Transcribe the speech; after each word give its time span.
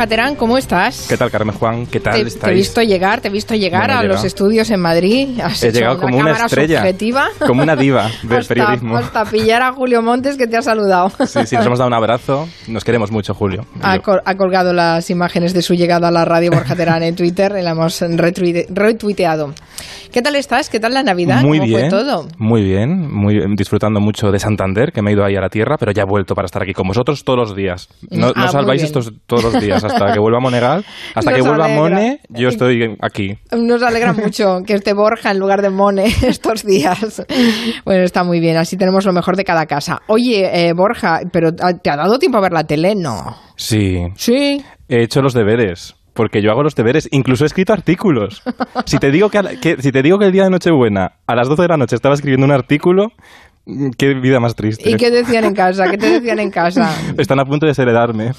tal, 0.00 0.08
Borja 0.08 0.08
Terán? 0.08 0.34
¿Cómo 0.36 0.56
estás? 0.58 1.06
¿Qué 1.08 1.16
tal, 1.16 1.30
Carmen 1.30 1.54
Juan? 1.54 1.86
¿Qué 1.86 2.00
tal 2.00 2.14
te, 2.14 2.20
estáis? 2.28 2.40
Te 2.40 2.50
he 2.50 2.54
visto 2.54 2.82
llegar, 2.82 3.20
te 3.20 3.28
he 3.28 3.30
visto 3.30 3.54
llegar 3.54 3.90
a 3.90 4.02
los 4.02 4.24
estudios 4.24 4.70
en 4.70 4.80
Madrid. 4.80 5.40
Has 5.42 5.62
He 5.62 5.72
llegado 5.72 5.98
como 6.00 6.16
una 6.18 6.32
estrella. 6.32 6.78
subjetiva. 6.80 7.28
Como 7.46 7.62
una 7.62 7.76
diva 7.76 8.08
del 8.22 8.38
hasta, 8.38 8.54
periodismo. 8.54 8.96
Hasta 8.96 9.24
pillar 9.24 9.62
a 9.62 9.72
Julio 9.72 10.02
Montes 10.02 10.36
que 10.36 10.46
te 10.46 10.56
ha 10.56 10.62
saludado. 10.62 11.10
Sí, 11.26 11.40
sí, 11.46 11.56
nos 11.56 11.66
hemos 11.66 11.78
dado 11.78 11.88
un 11.88 11.94
abrazo. 11.94 12.48
Nos 12.68 12.84
queremos 12.84 13.10
mucho, 13.10 13.34
Julio. 13.34 13.66
Ha, 13.82 13.96
Yo. 13.96 14.02
col- 14.02 14.22
ha 14.24 14.34
colgado 14.36 14.72
las 14.72 15.10
imágenes 15.10 15.52
de 15.54 15.62
su 15.62 15.74
llegada 15.74 16.08
a 16.08 16.10
la 16.10 16.24
radio 16.24 16.50
Borja 16.50 16.74
Terán 16.76 17.02
en 17.02 17.14
Twitter 17.14 17.54
y 17.58 17.62
la 17.62 17.70
hemos 17.72 18.00
retuite- 18.00 18.66
retuiteado. 18.70 19.52
¿Qué 20.12 20.22
tal 20.22 20.34
estás? 20.34 20.68
¿Qué 20.68 20.80
tal 20.80 20.92
la 20.92 21.04
Navidad? 21.04 21.40
Muy 21.42 21.58
¿Cómo 21.58 21.68
bien, 21.68 21.88
fue 21.88 21.98
todo? 22.00 22.26
muy 22.38 22.64
bien, 22.64 23.08
muy 23.12 23.34
bien, 23.36 23.54
disfrutando 23.54 24.00
mucho 24.00 24.32
de 24.32 24.40
Santander, 24.40 24.90
que 24.92 25.02
me 25.02 25.10
he 25.10 25.14
ido 25.14 25.24
ahí 25.24 25.36
a 25.36 25.40
la 25.40 25.48
tierra, 25.48 25.76
pero 25.78 25.92
ya 25.92 26.02
he 26.02 26.04
vuelto 26.04 26.34
para 26.34 26.46
estar 26.46 26.62
aquí 26.62 26.72
con 26.72 26.88
vosotros 26.88 27.22
todos 27.22 27.38
los 27.38 27.54
días. 27.56 27.88
No, 28.10 28.32
Ah, 28.34 28.46
no 28.46 28.48
salváis 28.48 28.82
estos 28.82 29.12
todos 29.26 29.44
los 29.44 29.60
días 29.62 29.84
hasta 29.92 30.12
que 30.12 30.18
vuelva 30.20 30.40
Monegal, 30.40 30.84
hasta 31.14 31.30
Nos 31.30 31.40
que 31.40 31.46
vuelva 31.46 31.64
alegra. 31.66 31.82
Mone, 31.82 32.20
yo 32.28 32.48
estoy 32.48 32.96
aquí. 33.00 33.36
Nos 33.56 33.82
alegra 33.82 34.12
mucho 34.14 34.58
que 34.66 34.74
esté 34.74 34.92
Borja 34.92 35.30
en 35.30 35.38
lugar 35.38 35.62
de 35.62 35.70
Mone 35.70 36.04
estos 36.22 36.64
días. 36.64 37.24
Bueno, 37.84 38.02
está 38.04 38.24
muy 38.24 38.40
bien, 38.40 38.56
así 38.56 38.76
tenemos 38.76 39.04
lo 39.04 39.12
mejor 39.12 39.36
de 39.36 39.44
cada 39.44 39.66
casa. 39.66 40.00
Oye, 40.06 40.68
eh, 40.68 40.72
Borja, 40.72 41.20
¿pero 41.32 41.52
te 41.54 41.90
ha 41.90 41.96
dado 41.96 42.18
tiempo 42.18 42.38
a 42.38 42.42
ver 42.42 42.52
la 42.52 42.64
tele? 42.64 42.94
No. 42.94 43.36
Sí, 43.56 43.98
Sí. 44.16 44.64
he 44.88 45.02
hecho 45.02 45.20
los 45.22 45.34
deberes. 45.34 45.94
Porque 46.12 46.42
yo 46.42 46.50
hago 46.50 46.64
los 46.64 46.74
deberes, 46.74 47.08
incluso 47.12 47.44
he 47.44 47.46
escrito 47.46 47.72
artículos. 47.72 48.42
Si 48.84 48.98
te 48.98 49.10
digo 49.12 49.30
que, 49.30 49.40
que- 49.62 49.76
si 49.80 49.92
te 49.92 50.02
digo 50.02 50.18
que 50.18 50.26
el 50.26 50.32
día 50.32 50.42
de 50.44 50.50
Nochebuena, 50.50 51.12
a 51.26 51.34
las 51.36 51.48
12 51.48 51.62
de 51.62 51.68
la 51.68 51.76
noche, 51.76 51.94
estaba 51.94 52.14
escribiendo 52.14 52.44
un 52.46 52.52
artículo, 52.52 53.12
qué 53.96 54.14
vida 54.20 54.40
más 54.40 54.56
triste. 54.56 54.90
¿Y 54.90 54.96
qué 54.96 55.10
decían 55.10 55.44
en 55.44 55.54
casa? 55.54 55.88
¿Qué 55.88 55.96
te 55.96 56.10
decían 56.10 56.40
en 56.40 56.50
casa? 56.50 56.92
Están 57.16 57.38
a 57.38 57.44
punto 57.44 57.64
de 57.64 57.70
desheredarme. 57.70 58.32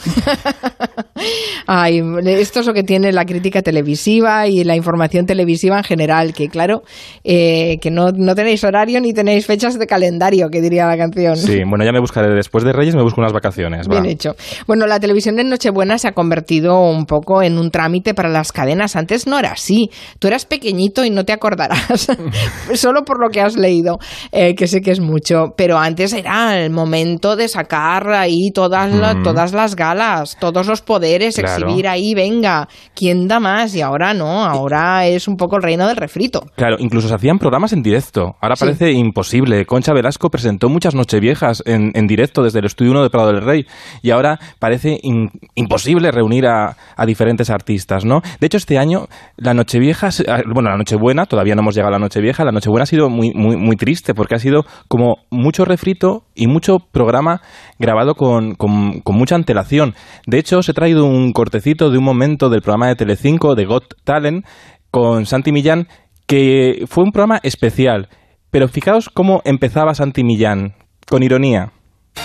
Ay, 1.67 2.01
esto 2.25 2.59
es 2.61 2.65
lo 2.65 2.73
que 2.73 2.83
tiene 2.83 3.11
la 3.11 3.25
crítica 3.25 3.61
televisiva 3.61 4.47
y 4.47 4.63
la 4.63 4.75
información 4.75 5.25
televisiva 5.25 5.77
en 5.77 5.83
general, 5.83 6.33
que 6.33 6.47
claro, 6.49 6.83
eh, 7.23 7.77
que 7.81 7.91
no, 7.91 8.11
no 8.11 8.35
tenéis 8.35 8.63
horario 8.63 8.99
ni 9.01 9.13
tenéis 9.13 9.45
fechas 9.45 9.77
de 9.77 9.87
calendario, 9.87 10.49
que 10.49 10.61
diría 10.61 10.85
la 10.87 10.97
canción. 10.97 11.35
Sí, 11.37 11.61
bueno, 11.67 11.85
ya 11.85 11.91
me 11.91 11.99
buscaré. 11.99 12.33
Después 12.33 12.63
de 12.63 12.73
Reyes 12.73 12.95
me 12.95 13.03
busco 13.03 13.21
unas 13.21 13.33
vacaciones. 13.33 13.87
va. 13.87 13.99
Bien 14.01 14.05
hecho. 14.13 14.35
Bueno, 14.67 14.87
la 14.87 14.99
televisión 14.99 15.39
en 15.39 15.49
Nochebuena 15.49 15.97
se 15.97 16.07
ha 16.07 16.11
convertido 16.13 16.81
un 16.81 17.05
poco 17.05 17.41
en 17.43 17.57
un 17.57 17.71
trámite 17.71 18.13
para 18.13 18.29
las 18.29 18.51
cadenas. 18.51 18.95
Antes 18.95 19.27
no 19.27 19.37
era 19.39 19.51
así. 19.51 19.89
Tú 20.19 20.27
eras 20.27 20.45
pequeñito 20.45 21.05
y 21.05 21.09
no 21.09 21.25
te 21.25 21.33
acordarás. 21.33 22.07
Solo 22.73 23.03
por 23.03 23.19
lo 23.19 23.29
que 23.29 23.41
has 23.41 23.55
leído, 23.55 23.99
eh, 24.31 24.55
que 24.55 24.67
sé 24.67 24.81
que 24.81 24.91
es 24.91 24.99
mucho. 24.99 25.53
Pero 25.55 25.77
antes 25.77 26.13
era 26.13 26.59
el 26.63 26.69
momento 26.71 27.35
de 27.35 27.47
sacar 27.47 28.09
ahí 28.11 28.51
todas, 28.53 28.91
la- 28.93 29.11
Mm. 29.11 29.23
todas 29.23 29.51
las 29.53 29.75
galas, 29.75 30.37
todos 30.39 30.65
los 30.67 30.81
poderes, 30.81 31.10
Claro. 31.19 31.65
exhibir 31.67 31.87
ahí, 31.87 32.13
venga, 32.13 32.67
¿quién 32.95 33.27
da 33.27 33.39
más? 33.39 33.75
Y 33.75 33.81
ahora 33.81 34.13
no, 34.13 34.43
ahora 34.45 35.05
es 35.07 35.27
un 35.27 35.35
poco 35.35 35.57
el 35.57 35.63
reino 35.63 35.87
del 35.87 35.97
refrito. 35.97 36.43
Claro, 36.55 36.77
incluso 36.79 37.07
se 37.07 37.15
hacían 37.15 37.37
programas 37.39 37.73
en 37.73 37.81
directo. 37.81 38.35
Ahora 38.41 38.55
Sí. 38.55 38.65
parece 38.65 38.91
imposible. 38.91 39.65
Concha 39.65 39.93
Velasco 39.93 40.29
presentó 40.29 40.69
muchas 40.69 40.95
Nocheviejas 40.95 41.63
en, 41.65 41.91
en 41.95 42.07
directo 42.07 42.43
desde 42.43 42.59
el 42.59 42.65
Estudio 42.65 42.91
1 42.91 43.03
de 43.03 43.09
Prado 43.09 43.27
del 43.31 43.41
Rey. 43.41 43.65
Y 44.01 44.11
ahora 44.11 44.39
parece 44.59 44.97
in- 45.01 45.29
imposible 45.55 46.11
reunir 46.11 46.45
a, 46.47 46.75
a 46.95 47.05
diferentes 47.05 47.49
artistas, 47.49 48.05
¿no? 48.05 48.21
De 48.39 48.47
hecho, 48.47 48.57
este 48.57 48.77
año 48.77 49.07
la 49.37 49.53
Nochevieja, 49.53 50.11
se- 50.11 50.25
ah, 50.29 50.41
bueno, 50.51 50.69
la 50.69 50.77
Nochebuena, 50.77 51.25
todavía 51.25 51.55
no 51.55 51.61
hemos 51.61 51.75
llegado 51.75 51.89
a 51.95 51.97
la 51.97 52.03
Nochevieja, 52.03 52.43
la 52.45 52.51
Nochebuena 52.51 52.83
ha 52.83 52.87
sido 52.87 53.09
muy, 53.09 53.31
muy, 53.33 53.57
muy 53.57 53.75
triste 53.75 54.13
porque 54.13 54.35
ha 54.35 54.39
sido 54.39 54.63
como 54.87 55.15
mucho 55.29 55.65
refrito 55.65 56.23
y 56.35 56.47
mucho 56.47 56.77
programa 56.91 57.41
grabado 57.79 58.15
con, 58.15 58.55
con, 58.55 59.01
con 59.01 59.15
mucha 59.15 59.35
antelación. 59.35 59.95
De 60.27 60.37
hecho, 60.39 60.59
os 60.59 60.69
he 60.69 60.73
traído 60.73 61.00
un 61.05 61.33
cortecito 61.33 61.89
de 61.89 61.97
un 61.97 62.03
momento 62.03 62.49
del 62.49 62.61
programa 62.61 62.87
de 62.87 62.95
Telecinco, 62.95 63.55
de 63.55 63.65
Got 63.65 63.95
Talent, 64.03 64.45
con 64.89 65.25
Santi 65.25 65.51
Millán, 65.51 65.87
que 66.27 66.85
fue 66.87 67.03
un 67.03 67.11
programa 67.11 67.39
especial. 67.43 68.09
Pero 68.51 68.67
fijaos 68.67 69.09
cómo 69.09 69.41
empezaba 69.45 69.93
Santi 69.93 70.23
Millán, 70.23 70.75
con 71.07 71.23
ironía. 71.23 71.71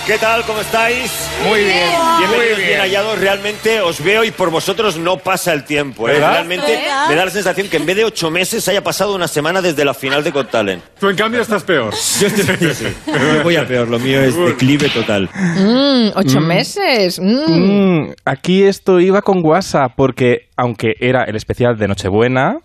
¿Qué 0.05 0.19
tal? 0.19 0.43
¿Cómo 0.45 0.61
estáis? 0.61 1.31
Muy 1.49 1.61
bien, 1.61 1.89
Bienvenidos, 2.19 2.37
muy 2.37 2.47
bien. 2.57 2.67
bien. 2.69 2.81
hallados. 2.81 3.21
Realmente 3.21 3.81
os 3.81 4.03
veo 4.03 4.25
y 4.25 4.33
por 4.33 4.51
vosotros 4.51 4.99
no 4.99 5.17
pasa 5.19 5.53
el 5.53 5.65
tiempo. 5.65 6.09
¿eh? 6.09 6.15
¿Verdad? 6.15 6.33
Realmente 6.33 6.81
me 7.09 7.15
da 7.15 7.25
la 7.25 7.31
sensación 7.31 7.69
que 7.69 7.77
en 7.77 7.87
vez 7.87 7.97
de 7.97 8.05
ocho 8.05 8.29
meses 8.31 8.67
haya 8.69 8.83
pasado 8.83 9.15
una 9.15 9.29
semana 9.29 9.63
desde 9.63 9.85
la 9.85 9.95
final 9.95 10.25
de 10.25 10.33
Got 10.33 10.51
Talent. 10.51 10.83
Tú 10.99 11.09
en 11.09 11.17
cambio 11.17 11.41
estás 11.41 11.63
peor. 11.63 11.95
Yo 12.21 13.43
voy 13.45 13.55
a 13.57 13.65
peor, 13.67 13.89
lo 13.89 14.01
mío 14.01 14.21
es 14.23 14.37
declive 14.37 14.89
total. 14.89 15.29
Mm, 15.33 16.11
ocho 16.17 16.41
meses. 16.41 17.21
mm. 17.21 18.07
Mm, 18.07 18.13
aquí 18.25 18.65
esto 18.65 18.99
iba 18.99 19.23
con 19.23 19.39
WhatsApp, 19.45 19.93
porque 19.97 20.49
aunque 20.57 20.95
era 20.99 21.25
el 21.25 21.37
especial 21.37 21.77
de 21.79 21.87
Nochebuena, 21.87 22.57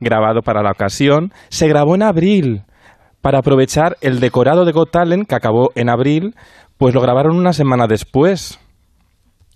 grabado 0.00 0.40
para 0.40 0.62
la 0.62 0.70
ocasión, 0.70 1.32
se 1.50 1.68
grabó 1.68 1.94
en 1.96 2.02
abril. 2.02 2.62
Para 3.20 3.38
aprovechar 3.38 3.96
el 4.00 4.18
decorado 4.18 4.64
de 4.64 4.72
Got 4.72 4.90
Talent, 4.90 5.28
que 5.28 5.36
acabó 5.36 5.70
en 5.76 5.88
abril, 5.88 6.34
pues 6.78 6.94
lo 6.94 7.00
grabaron 7.00 7.36
una 7.36 7.52
semana 7.52 7.86
después. 7.86 8.58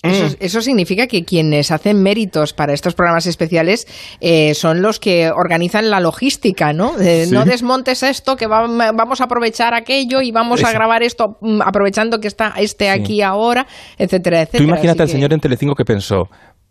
Eso, 0.02 0.36
eso 0.38 0.60
significa 0.62 1.08
que 1.08 1.24
quienes 1.24 1.72
hacen 1.72 2.00
méritos 2.00 2.52
para 2.52 2.72
estos 2.72 2.94
programas 2.94 3.26
especiales 3.26 3.88
eh, 4.20 4.54
son 4.54 4.80
los 4.80 5.00
que 5.00 5.30
organizan 5.30 5.90
la 5.90 5.98
logística, 5.98 6.72
¿no? 6.72 6.96
Eh, 7.00 7.24
Sí. 7.26 7.32
No 7.34 7.44
desmontes 7.44 8.04
esto, 8.04 8.36
que 8.36 8.46
va- 8.46 8.68
vamos 8.92 9.20
a 9.20 9.24
aprovechar 9.24 9.74
aquello 9.74 10.20
y 10.20 10.30
vamos 10.30 10.62
a 10.62 10.70
grabar 10.70 11.02
esto 11.02 11.38
mm, 11.40 11.60
aprovechando 11.62 12.20
que 12.20 12.28
está 12.28 12.54
este 12.56 12.88
aquí 12.90 13.20
ahora, 13.22 13.66
etcétera, 13.98 14.42
etcétera. 14.42 14.58
Tú 14.64 14.68
imagínate 14.68 15.02
al 15.02 15.08
que- 15.08 15.12
señor 15.12 15.32
en 15.32 15.40
Telecinco 15.40 15.74
que 15.74 15.84
pensó, 15.84 16.28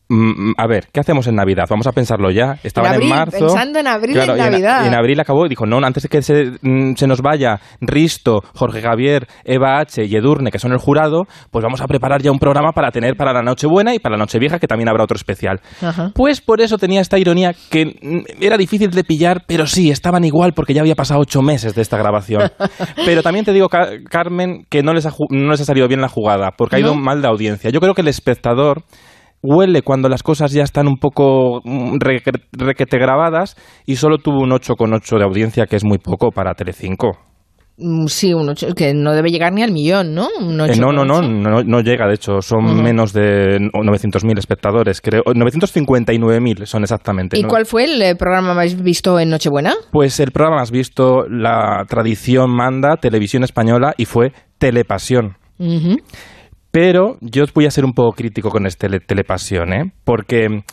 mm, 0.09 0.53
a 0.57 0.67
ver, 0.67 0.88
¿qué 0.91 0.99
hacemos 0.99 1.27
en 1.27 1.35
Navidad? 1.35 1.66
Vamos 1.69 1.88
a 1.88 1.91
pensarlo 1.91 2.31
ya. 2.31 2.57
Estaban 2.63 2.91
en, 2.91 2.95
abril, 2.95 3.09
marzo. 3.09 3.38
pensando 3.39 3.79
en 3.79 3.88
abril 3.88 4.16
y 4.16 4.19
en 4.19 4.38
Navidad. 4.38 4.83
y 4.83 4.88
en 4.88 4.95
abril 4.95 5.19
acabó 5.19 5.45
y 5.45 5.49
dijo, 5.49 5.66
no, 5.66 5.77
antes 5.77 6.03
de 6.03 6.09
que 6.09 6.21
se, 6.21 6.51
mm, 6.61 6.95
se 6.95 7.07
nos 7.07 7.21
vaya 7.21 7.59
Risto, 7.81 8.41
Jorge 8.53 8.81
Javier, 8.81 9.27
Eva 9.43 9.79
H. 9.79 10.03
y 10.05 10.16
Edurne, 10.16 10.51
que 10.51 10.59
son 10.59 10.71
el 10.71 10.77
jurado, 10.77 11.23
pues 11.51 11.63
vamos 11.63 11.81
a 11.81 11.88
preparar 11.88 12.21
ya 12.21 12.31
un 12.31 12.39
programa 12.39 12.71
para 12.71 12.91
tener 12.91 13.16
para 13.16 13.33
la 13.33 13.41
Nochebuena 13.41 13.93
y 13.93 13.99
para 13.99 14.16
la 14.16 14.23
Nochevieja, 14.23 14.59
que 14.59 14.67
también 14.67 14.89
habrá 14.89 15.03
otro 15.03 15.16
especial. 15.16 15.59
Ajá. 15.81 16.11
Pues 16.13 16.41
por 16.41 16.61
eso 16.61 16.77
tenía 16.77 17.01
esta 17.01 17.17
ironía 17.17 17.53
que 17.69 17.85
mm, 17.85 18.43
era 18.43 18.57
difícil 18.57 18.91
de 18.91 19.03
pillar, 19.03 19.43
pero 19.47 19.66
sí, 19.67 19.91
estaban 19.91 20.23
igual 20.25 20.53
porque 20.53 20.73
ya 20.73 20.81
había 20.81 20.95
pasado 20.95 21.19
ocho 21.22 21.41
meses 21.41 21.75
de 21.75 21.81
esta 21.81 21.97
grabación. 21.97 22.51
pero 23.05 23.22
también 23.23 23.45
te 23.45 23.53
digo, 23.53 23.69
Ca- 23.69 23.89
Carmen, 24.09 24.66
que 24.69 24.83
no 24.83 24.93
les, 24.93 25.05
ha, 25.05 25.11
no 25.29 25.51
les 25.51 25.61
ha 25.61 25.66
salido 25.66 25.87
bien 25.87 26.01
la 26.01 26.09
jugada, 26.09 26.51
porque 26.57 26.75
ha 26.75 26.79
ido 26.79 26.95
mal 26.95 27.22
de 27.22 27.27
audiencia. 27.27 27.69
Yo 27.69 27.79
creo 27.79 27.93
que 27.93 28.01
el 28.01 28.07
espectador 28.07 28.83
huele 29.41 29.81
cuando 29.81 30.09
las 30.09 30.23
cosas 30.23 30.51
ya 30.51 30.63
están 30.63 30.88
un 30.88 30.97
poco 30.97 31.62
mm, 31.63 31.97
re- 32.00 32.22
requete 32.51 32.97
grabadas 32.97 33.56
y 33.85 33.96
solo 33.97 34.18
tuvo 34.18 34.41
un 34.41 34.51
8,8 34.51 35.18
de 35.18 35.23
audiencia, 35.23 35.66
que 35.66 35.75
es 35.75 35.84
muy 35.85 35.97
poco 36.00 36.31
para 36.31 36.53
Telecinco. 36.53 37.12
Mm, 37.78 38.06
Sí, 38.07 38.34
un 38.34 38.47
ocho- 38.47 38.73
que 38.73 38.94
no 38.94 39.12
debe 39.12 39.29
llegar 39.31 39.51
ni 39.51 39.62
al 39.62 39.72
millón, 39.73 40.16
¿no? 40.16 40.28
Un 40.40 40.62
Eh, 40.62 40.78
no, 40.79 40.94
no, 40.94 41.03
no, 41.03 41.22
no, 41.22 41.62
no 41.62 41.81
llega, 41.81 42.07
de 42.07 42.13
hecho, 42.13 42.40
son 42.41 42.81
menos 42.81 43.12
de 43.12 43.59
900.000 43.73 44.38
espectadores, 44.40 45.01
creo. 45.01 45.23
959.000 45.25 46.66
son 46.66 46.84
exactamente. 46.84 47.38
¿Y 47.38 47.44
¿no? 47.44 47.50
cuál 47.50 47.66
fue 47.66 47.84
el 47.84 48.02
eh, 48.02 48.16
programa 48.16 48.53
más 48.53 48.81
visto 48.81 49.19
en 49.19 49.29
Nochebuena? 49.29 49.73
Pues 49.91 50.22
el 50.22 50.31
programa 50.31 50.62
has 50.62 50.72
visto, 50.72 51.25
la 51.29 51.84
tradición 51.90 52.50
manda, 52.50 52.96
televisión 52.96 53.44
española, 53.44 53.94
y 53.97 54.06
fue 54.06 54.31
Telepasión. 54.57 55.35
Pero 56.75 57.15
yo 57.21 57.43
os 57.45 57.53
voy 57.53 57.65
a 57.67 57.71
ser 57.71 57.85
un 57.85 57.93
poco 57.93 58.11
crítico 58.11 58.49
con 58.49 58.65
este 58.67 58.87
tele- 58.89 58.99
Telepasión, 58.99 59.71
¿eh? 59.71 59.93
Porque, 60.03 60.63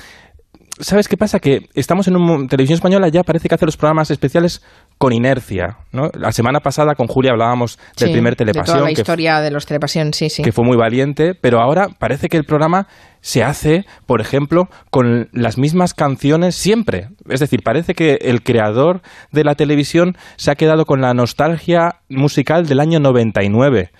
¿sabes 0.81 1.07
qué 1.07 1.17
pasa? 1.17 1.39
Que 1.39 1.69
estamos 1.75 2.09
en 2.09 2.17
un... 2.17 2.49
Televisión 2.49 2.75
Española 2.75 3.07
ya 3.09 3.23
parece 3.23 3.49
que 3.49 3.55
hace 3.55 3.67
los 3.67 3.77
programas 3.77 4.11
especiales 4.11 4.65
con 4.99 5.13
inercia, 5.13 5.79
¿no? 5.93 6.11
La 6.15 6.33
semana 6.33 6.59
pasada 6.59 6.97
con 6.97 7.07
Julia 7.07 7.31
hablábamos 7.31 7.79
del 7.97 8.09
Sí, 8.09 8.13
primer 8.15 8.33
De 8.33 8.39
Telepasión, 8.45 8.79
toda 8.79 8.89
la 8.89 8.95
que 8.95 9.01
historia 9.01 9.41
de 9.41 9.53
los 9.53 9.65
Telepasión, 9.65 10.13
sí, 10.13 10.29
sí. 10.29 10.43
que 10.43 10.51
fue 10.51 10.65
muy 10.65 10.77
valiente, 10.77 11.35
pero 11.41 11.61
ahora 11.61 11.87
parece 12.01 12.29
que 12.29 12.37
el 12.37 12.45
programa 12.45 12.89
se 13.21 13.45
hace, 13.45 13.85
por 14.05 14.21
ejemplo, 14.21 14.65
con 14.91 15.29
las 15.33 15.57
mismas 15.57 15.95
canciones 15.95 16.57
siempre. 16.57 17.11
Es 17.29 17.39
decir, 17.39 17.61
parece 17.63 17.95
que 17.95 18.19
el 18.23 18.43
creador 18.43 19.03
de 19.31 19.45
la 19.45 19.55
televisión 19.55 20.17
se 20.37 20.51
ha 20.51 20.57
quedado 20.57 20.85
con 20.85 21.01
la 21.01 21.15
nostalgia 21.15 22.01
musical 22.09 22.67
del 22.67 22.81
año 22.81 22.99
99. 22.99 23.91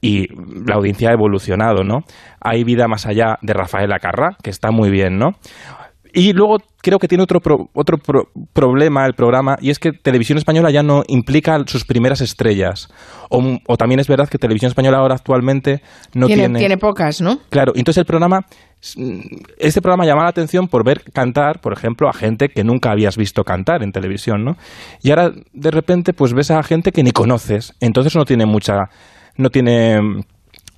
Y 0.00 0.26
la 0.66 0.76
audiencia 0.76 1.10
ha 1.10 1.12
evolucionado, 1.12 1.84
¿no? 1.84 1.98
Hay 2.40 2.64
vida 2.64 2.88
más 2.88 3.06
allá 3.06 3.36
de 3.42 3.52
Rafael 3.52 3.92
Acarra, 3.92 4.36
que 4.42 4.50
está 4.50 4.70
muy 4.70 4.90
bien, 4.90 5.18
¿no? 5.18 5.32
Y 6.12 6.32
luego 6.32 6.56
creo 6.82 6.98
que 6.98 7.06
tiene 7.06 7.22
otro, 7.22 7.38
pro- 7.38 7.68
otro 7.72 7.96
pro- 7.98 8.24
problema 8.52 9.06
el 9.06 9.12
programa 9.14 9.56
y 9.60 9.70
es 9.70 9.78
que 9.78 9.92
Televisión 9.92 10.38
Española 10.38 10.70
ya 10.72 10.82
no 10.82 11.04
implica 11.06 11.56
sus 11.66 11.84
primeras 11.84 12.20
estrellas. 12.20 12.88
O, 13.28 13.40
o 13.68 13.76
también 13.76 14.00
es 14.00 14.08
verdad 14.08 14.28
que 14.28 14.36
Televisión 14.36 14.70
Española 14.70 14.98
ahora 14.98 15.14
actualmente 15.14 15.82
no 16.14 16.26
tiene, 16.26 16.44
tiene... 16.44 16.58
tiene 16.58 16.78
pocas, 16.78 17.20
¿no? 17.20 17.38
Claro, 17.48 17.72
entonces 17.76 17.98
el 18.00 18.06
programa, 18.06 18.40
este 19.58 19.80
programa 19.80 20.04
llama 20.04 20.24
la 20.24 20.30
atención 20.30 20.66
por 20.66 20.84
ver 20.84 21.04
cantar, 21.12 21.60
por 21.60 21.72
ejemplo, 21.72 22.08
a 22.08 22.12
gente 22.12 22.48
que 22.48 22.64
nunca 22.64 22.90
habías 22.90 23.16
visto 23.16 23.44
cantar 23.44 23.84
en 23.84 23.92
televisión, 23.92 24.44
¿no? 24.44 24.56
Y 25.02 25.10
ahora 25.10 25.30
de 25.52 25.70
repente 25.70 26.12
pues 26.12 26.32
ves 26.32 26.50
a 26.50 26.60
gente 26.64 26.90
que 26.90 27.04
ni 27.04 27.12
conoces, 27.12 27.72
entonces 27.78 28.16
no 28.16 28.24
tiene 28.24 28.46
mucha, 28.46 28.88
no 29.40 29.50
tiene 29.50 30.00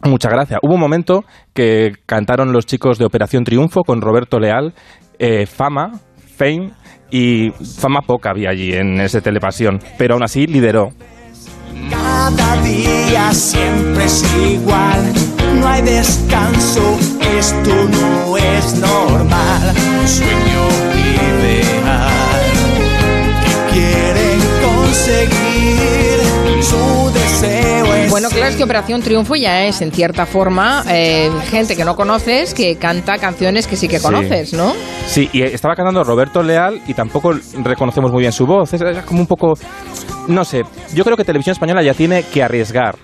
mucha 0.03 0.29
gracia. 0.29 0.59
Hubo 0.62 0.75
un 0.75 0.81
momento 0.81 1.25
que 1.53 1.93
cantaron 2.06 2.53
los 2.53 2.67
chicos 2.67 2.99
de 2.99 3.05
Operación 3.05 3.44
Triunfo 3.44 3.82
con 3.82 4.00
Roberto 4.00 4.38
Leal, 4.38 4.75
eh, 5.19 5.47
Fama, 5.47 5.93
Fame 6.37 6.70
y 7.11 7.50
fama 7.50 8.00
poca 8.00 8.31
había 8.31 8.50
allí 8.50 8.73
en 8.73 8.99
ese 9.00 9.20
Telepasión, 9.20 9.81
pero 9.99 10.14
aún 10.14 10.23
así 10.23 10.47
lideró. 10.47 10.88
Cada 11.91 12.62
día 12.62 13.32
siempre 13.32 14.06
igual, 14.50 15.12
no 15.61 15.69
hay 15.69 15.82
descanso, 15.82 16.99
esto 17.38 17.70
no 17.91 18.38
es 18.38 18.79
normal. 18.79 19.75
Es 28.52 28.58
que 28.58 28.64
Operación 28.64 29.00
Triunfo 29.00 29.34
ya 29.34 29.64
es, 29.64 29.81
en 29.81 29.93
cierta 29.93 30.26
forma, 30.26 30.84
eh, 30.90 31.31
gente 31.50 31.75
que 31.75 31.87
no 31.87 31.96
conoces 31.96 32.52
que 32.52 32.76
canta 32.76 33.16
canciones 33.16 33.66
que 33.66 33.76
sí 33.76 33.88
que 33.88 33.99
Sí. 33.99 34.04
conoces, 34.04 34.52
¿no? 34.52 34.75
Sí, 35.06 35.31
y 35.32 35.40
estaba 35.40 35.75
cantando 35.75 36.04
Roberto 36.04 36.43
Leal 36.43 36.82
y 36.87 36.93
tampoco 36.93 37.32
reconocemos 37.64 38.12
muy 38.12 38.20
bien 38.20 38.32
su 38.32 38.44
voz. 38.44 38.75
Es, 38.75 38.82
es 38.82 39.04
como 39.04 39.20
un 39.20 39.26
poco... 39.26 39.54
No 40.28 40.44
sé, 40.44 40.64
yo 40.93 41.02
creo 41.02 41.16
que 41.16 41.25
Televisión 41.25 41.52
Española 41.52 41.82
ya 41.82 41.94
tiene 41.94 42.25
que 42.25 42.43
arriesgar. 42.43 42.96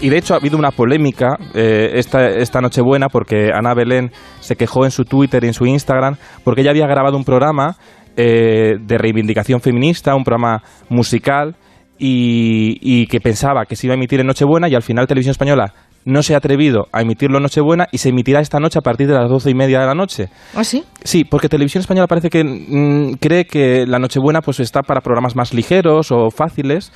Y 0.00 0.08
de 0.08 0.16
hecho 0.16 0.32
ha 0.32 0.38
habido 0.38 0.56
una 0.56 0.70
polémica 0.70 1.36
eh, 1.52 1.90
esta, 1.96 2.28
esta 2.28 2.62
Nochebuena 2.62 3.08
porque 3.10 3.50
Ana 3.52 3.74
Belén 3.74 4.10
se 4.40 4.56
quejó 4.56 4.86
en 4.86 4.90
su 4.92 5.04
Twitter 5.04 5.44
y 5.44 5.48
en 5.48 5.52
su 5.52 5.66
Instagram 5.66 6.16
porque 6.42 6.62
ella 6.62 6.70
había 6.70 6.86
grabado 6.86 7.18
un 7.18 7.24
programa 7.24 7.76
eh, 8.16 8.76
de 8.80 8.96
reivindicación 8.96 9.60
feminista, 9.60 10.14
un 10.16 10.24
programa 10.24 10.62
musical 10.88 11.54
y, 11.98 12.78
y 12.80 13.06
que 13.06 13.20
pensaba 13.20 13.64
que 13.66 13.76
se 13.76 13.86
iba 13.86 13.94
a 13.94 13.96
emitir 13.96 14.20
en 14.20 14.26
Nochebuena 14.26 14.68
y 14.68 14.74
al 14.74 14.82
final 14.82 15.06
Televisión 15.06 15.32
Española 15.32 15.72
no 16.06 16.22
se 16.22 16.34
ha 16.34 16.38
atrevido 16.38 16.86
a 16.92 17.02
emitirlo 17.02 17.38
en 17.38 17.42
Nochebuena 17.42 17.88
y 17.90 17.98
se 17.98 18.10
emitirá 18.10 18.40
esta 18.40 18.60
noche 18.60 18.78
a 18.78 18.82
partir 18.82 19.08
de 19.08 19.14
las 19.14 19.28
doce 19.28 19.50
y 19.50 19.54
media 19.54 19.80
de 19.80 19.86
la 19.86 19.94
noche. 19.94 20.28
¿Ah, 20.54 20.62
sí? 20.62 20.84
Sí, 21.02 21.24
porque 21.24 21.48
Televisión 21.48 21.80
Española 21.80 22.06
parece 22.06 22.30
que 22.30 22.44
mm, 22.44 23.14
cree 23.14 23.44
que 23.44 23.84
la 23.86 23.98
Nochebuena 23.98 24.40
pues 24.40 24.60
está 24.60 24.82
para 24.82 25.00
programas 25.00 25.34
más 25.34 25.52
ligeros 25.52 26.12
o 26.12 26.30
fáciles, 26.30 26.92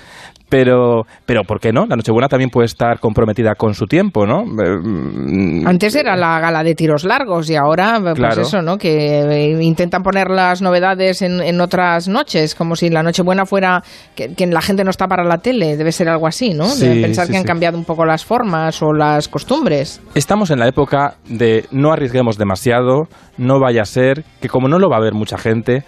pero, 0.50 1.06
pero 1.24 1.44
¿por 1.44 1.60
qué 1.60 1.72
no? 1.72 1.86
La 1.86 1.96
Nochebuena 1.96 2.28
también 2.28 2.50
puede 2.50 2.66
estar 2.66 2.98
comprometida 3.00 3.54
con 3.54 3.72
su 3.72 3.86
tiempo, 3.86 4.26
¿no? 4.26 4.40
Eh, 4.42 4.78
mm, 4.82 5.66
Antes 5.66 5.94
era 5.94 6.16
la 6.16 6.38
gala 6.40 6.62
de 6.62 6.74
tiros 6.74 7.04
largos 7.04 7.48
y 7.48 7.56
ahora, 7.56 7.98
pues 8.02 8.14
Claro. 8.16 8.42
eso, 8.42 8.60
¿no? 8.60 8.76
Que 8.76 9.20
eh, 9.20 9.62
intentan 9.62 10.02
poner 10.02 10.28
las 10.28 10.60
novedades 10.60 11.22
en, 11.22 11.40
en 11.40 11.60
otras 11.60 12.08
noches, 12.08 12.54
como 12.54 12.76
si 12.76 12.90
la 12.90 13.02
Nochebuena 13.02 13.46
fuera 13.46 13.82
que, 14.14 14.34
que 14.34 14.46
la 14.46 14.60
gente 14.60 14.84
no 14.84 14.90
está 14.90 15.06
para 15.06 15.24
la 15.24 15.38
tele. 15.38 15.76
Debe 15.76 15.92
ser 15.92 16.08
algo 16.08 16.26
así, 16.26 16.52
¿no? 16.52 16.66
Sí, 16.66 17.00
pensar 17.00 17.26
sí, 17.26 17.32
que 17.32 17.38
han 17.38 17.44
sí. 17.44 17.48
cambiado 17.48 17.78
un 17.78 17.84
poco 17.84 18.04
las 18.04 18.24
formas 18.24 18.82
o 18.82 18.92
las 18.92 19.28
costumbres. 19.28 20.02
Estamos 20.14 20.50
en 20.50 20.58
la 20.58 20.66
época 20.68 21.14
de 21.28 21.64
no 21.70 21.92
arriesguemos 21.92 22.36
demasiado, 22.36 23.04
no 23.38 23.60
vaya 23.60 23.82
a 23.82 23.84
ser 23.86 24.24
que 24.40 24.48
como 24.48 24.66
no 24.68 24.78
lo 24.80 24.88
va 24.90 24.96
a 24.96 25.00
ver 25.00 25.14
mucha 25.14 25.38
gente, 25.38 25.84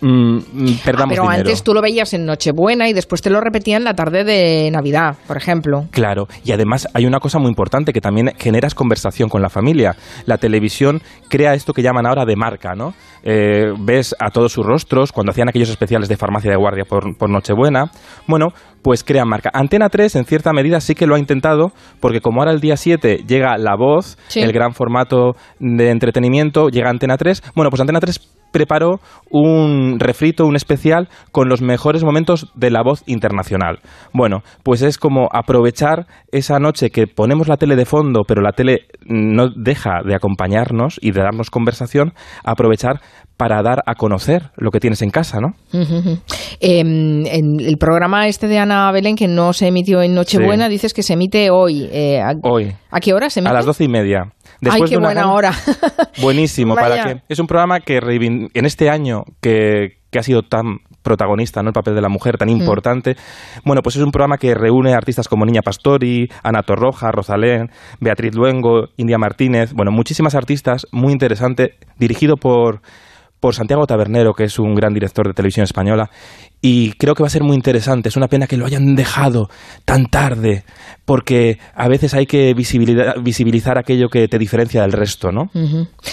mm, 0.00 0.08
mm, 0.08 0.40
Ah, 0.42 0.80
perdamos 0.84 1.10
pero 1.14 1.22
dinero. 1.24 1.40
antes 1.40 1.62
tú 1.62 1.74
lo 1.74 1.80
veías 1.82 2.12
en 2.14 2.24
Nochebuena 2.26 2.88
y 2.88 2.92
después 2.92 3.22
te 3.22 3.30
lo 3.30 3.40
repetían 3.40 3.84
la 3.84 3.94
tarde 3.94 4.24
de 4.24 4.70
Navidad, 4.70 5.16
por 5.26 5.36
ejemplo. 5.36 5.86
Claro, 5.90 6.26
y 6.44 6.52
además 6.52 6.88
hay 6.94 7.06
una 7.06 7.18
cosa 7.20 7.38
muy 7.38 7.48
importante 7.48 7.92
que 7.92 8.00
también 8.00 8.32
generas 8.38 8.74
conversación 8.74 9.28
con 9.28 9.42
la 9.42 9.48
familia. 9.50 9.96
La 10.26 10.38
televisión 10.38 11.00
crea 11.28 11.54
esto 11.54 11.72
que 11.72 11.82
llaman 11.82 12.06
ahora 12.06 12.24
de 12.24 12.36
marca, 12.36 12.74
¿no? 12.74 12.94
Eh, 13.22 13.72
ves 13.78 14.14
a 14.18 14.30
todos 14.30 14.52
sus 14.52 14.64
rostros 14.64 15.12
cuando 15.12 15.30
hacían 15.32 15.48
aquellos 15.48 15.68
especiales 15.68 16.08
de 16.08 16.16
farmacia 16.16 16.50
de 16.50 16.56
guardia 16.56 16.84
por, 16.88 17.16
por 17.18 17.28
Nochebuena. 17.28 17.90
Bueno, 18.26 18.48
pues 18.82 19.04
crean 19.04 19.28
marca. 19.28 19.50
Antena 19.52 19.90
3 19.90 20.16
en 20.16 20.24
cierta 20.24 20.52
medida 20.54 20.80
sí 20.80 20.94
que 20.94 21.06
lo 21.06 21.14
ha 21.14 21.18
intentado 21.18 21.72
porque 22.00 22.20
como 22.20 22.40
ahora 22.40 22.52
el 22.52 22.60
día 22.60 22.76
7 22.78 23.24
llega 23.28 23.58
La 23.58 23.76
Voz, 23.76 24.16
Sí. 24.28 24.40
el 24.40 24.52
gran 24.52 24.72
formato 24.72 25.32
de 25.58 25.90
entretenimiento, 25.90 26.68
llega 26.68 26.88
Antena 26.88 27.18
3. 27.18 27.42
Bueno, 27.54 27.68
pues 27.70 27.80
Antena 27.80 28.00
3 28.00 28.18
preparó 28.50 29.00
un 29.30 29.98
refrito, 30.00 30.44
un 30.46 30.56
especial 30.56 31.08
con 31.32 31.48
los 31.48 31.62
mejores 31.62 32.04
momentos 32.04 32.50
de 32.54 32.70
la 32.70 32.82
voz 32.82 33.02
internacional. 33.06 33.78
Bueno, 34.12 34.42
pues 34.62 34.82
es 34.82 34.98
como 34.98 35.28
aprovechar 35.32 36.06
esa 36.32 36.58
noche 36.58 36.90
que 36.90 37.06
ponemos 37.06 37.48
la 37.48 37.56
tele 37.56 37.76
de 37.76 37.84
fondo, 37.84 38.22
pero 38.26 38.42
la 38.42 38.52
tele 38.52 38.86
no 39.06 39.48
deja 39.54 40.02
de 40.04 40.14
acompañarnos 40.14 40.98
y 41.00 41.12
de 41.12 41.20
darnos 41.22 41.50
conversación, 41.50 42.12
aprovechar 42.44 43.00
para 43.36 43.62
dar 43.62 43.78
a 43.86 43.94
conocer 43.94 44.50
lo 44.56 44.70
que 44.70 44.80
tienes 44.80 45.00
en 45.00 45.10
casa, 45.10 45.38
¿no? 45.40 45.54
Em, 46.60 47.24
en 47.26 47.60
el 47.60 47.76
programa 47.78 48.26
este 48.26 48.48
de 48.48 48.58
Ana 48.58 48.90
Belén, 48.92 49.16
que 49.16 49.28
no 49.28 49.52
se 49.52 49.66
emitió 49.68 50.02
en 50.02 50.14
Nochebuena, 50.14 50.66
Sí. 50.66 50.72
dices 50.72 50.92
que 50.94 51.02
se 51.02 51.14
emite 51.14 51.50
hoy. 51.50 51.88
Eh, 51.90 52.20
¿a, 52.20 52.32
Hoy, 52.42 52.72
¿a 52.90 53.00
qué 53.00 53.14
hora 53.14 53.30
se 53.30 53.40
emite? 53.40 53.50
a 53.50 53.54
las 53.54 53.64
doce 53.66 53.84
y 53.84 53.88
media. 53.88 54.32
Ay, 54.70 54.82
qué 54.82 54.90
de 54.90 54.96
una 54.98 55.08
buena 55.08 55.20
gran- 55.22 55.32
hora. 55.32 55.52
Buenísimo, 56.20 56.74
para 56.74 57.02
que 57.04 57.22
es 57.28 57.38
un 57.38 57.46
programa 57.46 57.80
que 57.80 57.98
en 57.98 58.66
este 58.66 58.90
año 58.90 59.24
que, 59.40 59.98
que 60.10 60.18
ha 60.18 60.22
sido 60.22 60.42
tan 60.42 60.78
protagonista, 61.02 61.62
¿no? 61.62 61.70
El 61.70 61.72
papel 61.72 61.94
de 61.94 62.02
la 62.02 62.08
mujer 62.10 62.36
tan 62.36 62.48
Mm. 62.48 62.52
importante. 62.60 63.16
Bueno, 63.64 63.80
pues 63.82 63.96
es 63.96 64.02
un 64.02 64.10
programa 64.12 64.36
que 64.36 64.54
reúne 64.54 64.92
artistas 64.92 65.28
como 65.28 65.46
Niña 65.46 65.62
Pastori, 65.62 66.28
Ana 66.42 66.62
Torroja, 66.62 67.10
Rosalén, 67.10 67.70
Beatriz 68.00 68.34
Luengo, 68.34 68.88
India 68.98 69.16
Martínez, 69.16 69.72
bueno, 69.72 69.92
muchísimas 69.92 70.34
artistas, 70.34 70.86
muy 70.92 71.12
interesante, 71.12 71.76
dirigido 71.98 72.36
por 72.36 72.82
por 73.40 73.54
Santiago 73.54 73.86
Tabernero, 73.86 74.34
que 74.34 74.44
es 74.44 74.58
un 74.58 74.74
gran 74.74 74.92
director 74.92 75.26
de 75.26 75.32
televisión 75.32 75.64
española, 75.64 76.10
y 76.60 76.92
creo 76.92 77.14
que 77.14 77.22
va 77.22 77.26
a 77.26 77.30
ser 77.30 77.42
muy 77.42 77.56
interesante. 77.56 78.10
Es 78.10 78.16
una 78.16 78.28
pena 78.28 78.46
que 78.46 78.58
lo 78.58 78.66
hayan 78.66 78.94
dejado 78.94 79.48
tan 79.86 80.06
tarde, 80.06 80.64
porque 81.06 81.58
a 81.74 81.88
veces 81.88 82.12
hay 82.14 82.26
que 82.26 82.54
visibilizar 82.54 83.78
aquello 83.78 84.08
que 84.08 84.28
te 84.28 84.38
diferencia 84.38 84.82
del 84.82 84.92
resto, 84.92 85.32
¿no? 85.32 85.50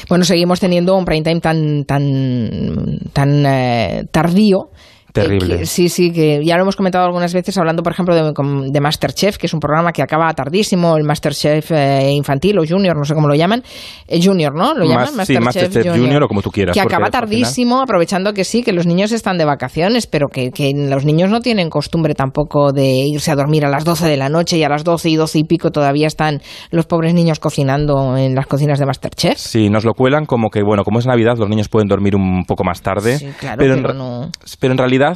Bueno, 0.10 0.24
seguimos 0.24 0.60
teniendo 0.60 0.96
un 0.96 1.06
prime 1.06 1.24
time 1.24 1.42
tan, 1.42 1.84
tan, 1.86 3.00
tan 3.12 3.46
eh, 3.46 4.04
tardío. 4.12 4.70
Eh, 5.18 5.24
Terrible. 5.24 5.58
que- 5.60 5.66
sí, 5.66 5.90
sí, 5.90 6.12
que 6.12 6.42
ya 6.44 6.56
lo 6.58 6.64
hemos 6.64 6.76
comentado 6.76 7.06
algunas 7.06 7.34
veces 7.34 7.58
hablando, 7.58 7.84
por 7.84 7.92
ejemplo, 7.94 8.16
de, 8.16 8.34
de 8.72 8.82
Masterchef, 8.82 9.38
que 9.38 9.48
es 9.48 9.54
un 9.54 9.60
programa 9.60 9.92
que 9.92 10.02
acaba 10.02 10.32
tardísimo, 10.34 10.98
el 10.98 11.04
Masterchef 11.04 11.72
eh, 11.72 12.12
infantil 12.12 12.60
o 12.60 12.64
junior, 12.68 12.96
no 12.98 13.04
sé 13.06 13.14
cómo 13.14 13.28
lo 13.28 13.36
llaman. 13.36 13.64
Eh, 14.08 14.20
junior, 14.24 14.54
¿no? 14.56 14.74
Lo 14.74 14.86
llaman 14.86 15.16
Más- 15.16 15.28
sí, 15.28 15.38
Masterchef 15.40 15.86
Junior 15.96 16.24
o 16.24 16.28
como 16.28 16.42
tú 16.42 16.50
quieras, 16.52 16.74
Que 16.74 16.80
acaba 16.82 17.08
final- 17.08 17.12
tardísimo, 17.12 17.82
aprovechando 17.82 18.34
que 18.34 18.44
sí, 18.44 18.64
que 18.64 18.74
los 18.74 18.86
niños 18.86 19.12
están 19.12 19.38
de 19.38 19.46
vacaciones, 19.46 20.08
pero 20.08 20.28
que, 20.28 20.52
que 20.52 20.72
los 20.76 21.06
niños 21.06 21.30
no 21.30 21.42
tienen 21.42 21.70
costumbre 21.70 22.14
tampoco 22.16 22.72
de 22.72 22.86
irse 22.88 23.32
a 23.32 23.36
dormir 23.36 23.66
a 23.66 23.70
las 23.70 23.84
12 23.86 24.08
de 24.08 24.18
la 24.18 24.30
noche 24.30 24.58
y 24.58 24.64
a 24.64 24.70
las 24.70 24.84
12 24.84 25.10
y 25.10 25.16
12 25.16 25.40
y 25.40 25.44
pico 25.44 25.72
todavía 25.72 26.08
están 26.08 26.42
los 26.72 26.86
pobres 26.86 27.14
niños 27.14 27.40
cocinando 27.40 28.16
en 28.18 28.36
las 28.36 28.48
cocinas 28.48 28.80
de 28.80 28.86
Masterchef. 28.86 29.38
Sí, 29.38 29.70
nos 29.70 29.84
lo 29.86 29.94
cuelan 29.94 30.26
como 30.26 30.50
que, 30.50 30.62
bueno, 30.64 30.84
como 30.84 31.00
es 31.00 31.06
Navidad, 31.06 31.36
los 31.38 31.50
niños 31.50 31.70
pueden 31.70 31.88
dormir 31.88 32.16
un 32.16 32.44
poco 32.46 32.64
más 32.64 32.82
tarde. 32.82 33.18
Sí, 33.18 33.28
claro, 33.40 33.58
pero, 33.60 33.74
en, 33.74 33.82
pero 33.82 33.94
ra- 33.94 34.00
no- 34.00 34.30
pero 34.60 34.72
en 34.74 34.78
realidad, 34.78 35.07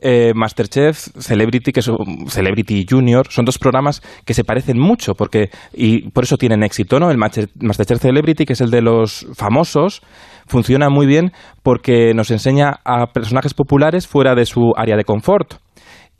eh, 0.00 0.32
Masterchef, 0.34 1.08
Celebrity, 1.18 1.72
que 1.72 1.82
son, 1.82 1.96
Celebrity 2.28 2.84
Junior, 2.88 3.26
son 3.30 3.44
dos 3.44 3.58
programas 3.58 4.00
que 4.24 4.34
se 4.34 4.44
parecen 4.44 4.78
mucho, 4.78 5.14
porque 5.14 5.50
y 5.72 6.10
por 6.10 6.24
eso 6.24 6.36
tienen 6.36 6.62
éxito, 6.62 6.98
¿no? 6.98 7.10
El 7.10 7.18
Master- 7.18 7.48
Masterchef 7.60 8.00
Celebrity, 8.00 8.44
que 8.44 8.52
es 8.54 8.60
el 8.60 8.70
de 8.70 8.82
los 8.82 9.26
famosos, 9.34 10.00
funciona 10.46 10.88
muy 10.88 11.06
bien 11.06 11.32
porque 11.62 12.14
nos 12.14 12.30
enseña 12.30 12.80
a 12.84 13.06
personajes 13.12 13.54
populares 13.54 14.06
fuera 14.06 14.34
de 14.34 14.46
su 14.46 14.72
área 14.76 14.96
de 14.96 15.04
confort 15.04 15.54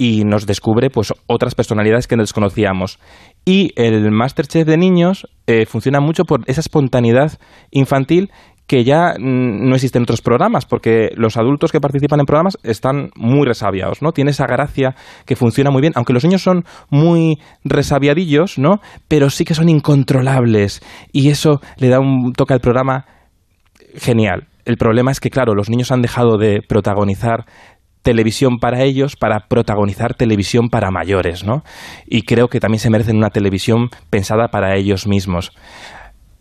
y 0.01 0.23
nos 0.25 0.47
descubre 0.47 0.91
pues 0.91 1.13
otras 1.27 1.55
personalidades 1.55 2.07
que 2.07 2.17
no 2.17 2.23
desconocíamos. 2.23 2.99
Y 3.45 3.73
el 3.75 4.11
Masterchef 4.13 4.67
de 4.67 4.77
niños 4.77 5.27
eh, 5.47 5.67
funciona 5.67 5.99
mucho 6.01 6.23
por 6.25 6.41
esa 6.47 6.61
espontaneidad 6.61 7.33
infantil 7.73 8.31
que 8.69 8.85
ya 8.85 9.15
no 9.19 9.75
existe 9.75 9.99
en 9.99 10.03
otros 10.03 10.21
programas, 10.21 10.67
porque 10.67 11.11
los 11.17 11.39
adultos 11.39 11.73
que 11.73 11.81
participan 11.81 12.21
en 12.21 12.27
programas 12.27 12.59
están 12.63 13.11
muy 13.17 13.47
resabiados, 13.47 14.03
¿no? 14.03 14.13
Tiene 14.13 14.31
esa 14.31 14.47
gracia 14.47 14.95
que 15.25 15.37
funciona 15.37 15.71
muy 15.71 15.81
bien, 15.81 15.95
aunque 15.97 16.13
los 16.13 16.23
niños 16.23 16.43
son 16.43 16.65
muy 16.91 17.39
resabiadillos, 17.65 18.59
¿no? 18.59 18.81
Pero 19.09 19.31
sí 19.31 19.45
que 19.47 19.55
son 19.55 19.71
incontrolables 19.71 20.83
y 21.13 21.31
eso 21.31 21.61
le 21.79 21.89
da 21.89 21.99
un 21.99 22.35
toque 22.35 22.53
al 22.53 22.61
programa 22.61 23.07
genial. 23.97 24.47
El 24.67 24.77
problema 24.77 25.11
es 25.11 25.19
que, 25.19 25.31
claro, 25.31 25.55
los 25.55 25.71
niños 25.71 25.91
han 25.91 26.03
dejado 26.03 26.37
de 26.37 26.61
protagonizar 26.61 27.47
televisión 28.03 28.59
para 28.59 28.85
ellos 28.85 29.17
para 29.17 29.49
protagonizar 29.49 30.15
televisión 30.15 30.69
para 30.69 30.91
mayores, 30.91 31.45
¿no? 31.45 31.63
Y 32.07 32.23
creo 32.23 32.49
que 32.49 32.61
también 32.61 32.81
se 32.81 32.91
merecen 32.91 33.17
una 33.17 33.31
televisión 33.31 33.89
pensada 34.11 34.49
para 34.49 34.77
ellos 34.77 35.07
mismos. 35.07 35.53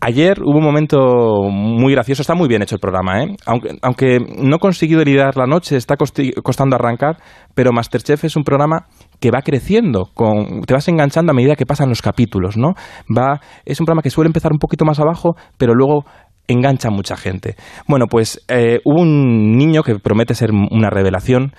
Ayer 0.00 0.38
hubo 0.44 0.58
un 0.58 0.64
momento 0.64 1.42
muy 1.50 1.92
gracioso, 1.92 2.22
está 2.22 2.36
muy 2.36 2.46
bien 2.46 2.62
hecho 2.62 2.76
el 2.76 2.80
programa, 2.80 3.20
¿eh? 3.20 3.36
aunque, 3.82 4.20
no 4.20 4.56
he 4.56 4.58
conseguido 4.60 5.02
lidiar 5.02 5.36
la 5.36 5.46
noche, 5.46 5.76
está 5.76 5.96
costando 5.96 6.76
arrancar, 6.76 7.16
pero 7.54 7.72
Masterchef 7.72 8.22
es 8.22 8.36
un 8.36 8.44
programa 8.44 8.86
que 9.18 9.32
va 9.32 9.42
creciendo, 9.42 10.04
con, 10.14 10.62
te 10.62 10.72
vas 10.72 10.86
enganchando 10.86 11.32
a 11.32 11.34
medida 11.34 11.56
que 11.56 11.66
pasan 11.66 11.88
los 11.88 12.00
capítulos, 12.00 12.56
¿no? 12.56 12.74
Va, 13.10 13.40
es 13.64 13.80
un 13.80 13.86
programa 13.86 14.02
que 14.02 14.10
suele 14.10 14.28
empezar 14.28 14.52
un 14.52 14.60
poquito 14.60 14.84
más 14.84 15.00
abajo, 15.00 15.34
pero 15.56 15.74
luego 15.74 16.04
engancha 16.46 16.88
a 16.88 16.92
mucha 16.92 17.16
gente. 17.16 17.56
Bueno, 17.88 18.06
pues 18.06 18.44
eh, 18.46 18.78
hubo 18.84 19.02
un 19.02 19.56
niño 19.56 19.82
que 19.82 19.98
promete 19.98 20.36
ser 20.36 20.50
una 20.52 20.90
revelación, 20.90 21.54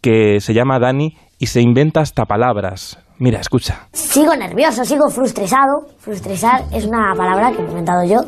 que 0.00 0.38
se 0.38 0.54
llama 0.54 0.78
Dani 0.78 1.16
y 1.40 1.46
se 1.46 1.60
inventa 1.60 2.00
hasta 2.00 2.24
palabras. 2.24 3.04
Mira, 3.20 3.38
escucha. 3.40 3.86
Sigo 3.92 4.34
nervioso, 4.34 4.84
sigo 4.84 5.08
frustresado. 5.10 5.86
Frustresar 5.98 6.64
es 6.72 6.84
una 6.86 7.14
palabra 7.14 7.52
que 7.52 7.58
he 7.62 7.66
inventado 7.66 8.02
yo, 8.04 8.20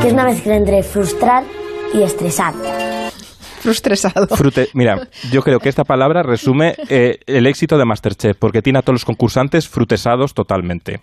que 0.00 0.08
es 0.08 0.12
una 0.12 0.24
mezcla 0.24 0.54
entre 0.56 0.82
frustrar 0.82 1.42
y 1.94 2.02
estresar. 2.02 2.52
Frustresado. 3.60 4.28
Frute- 4.28 4.68
Mira, 4.74 5.08
yo 5.32 5.42
creo 5.42 5.58
que 5.58 5.68
esta 5.68 5.84
palabra 5.84 6.22
resume 6.22 6.76
eh, 6.88 7.18
el 7.26 7.46
éxito 7.46 7.78
de 7.78 7.84
Masterchef, 7.84 8.36
porque 8.38 8.62
tiene 8.62 8.78
a 8.78 8.82
todos 8.82 8.94
los 8.94 9.04
concursantes 9.04 9.68
frutesados 9.68 10.34
totalmente. 10.34 11.00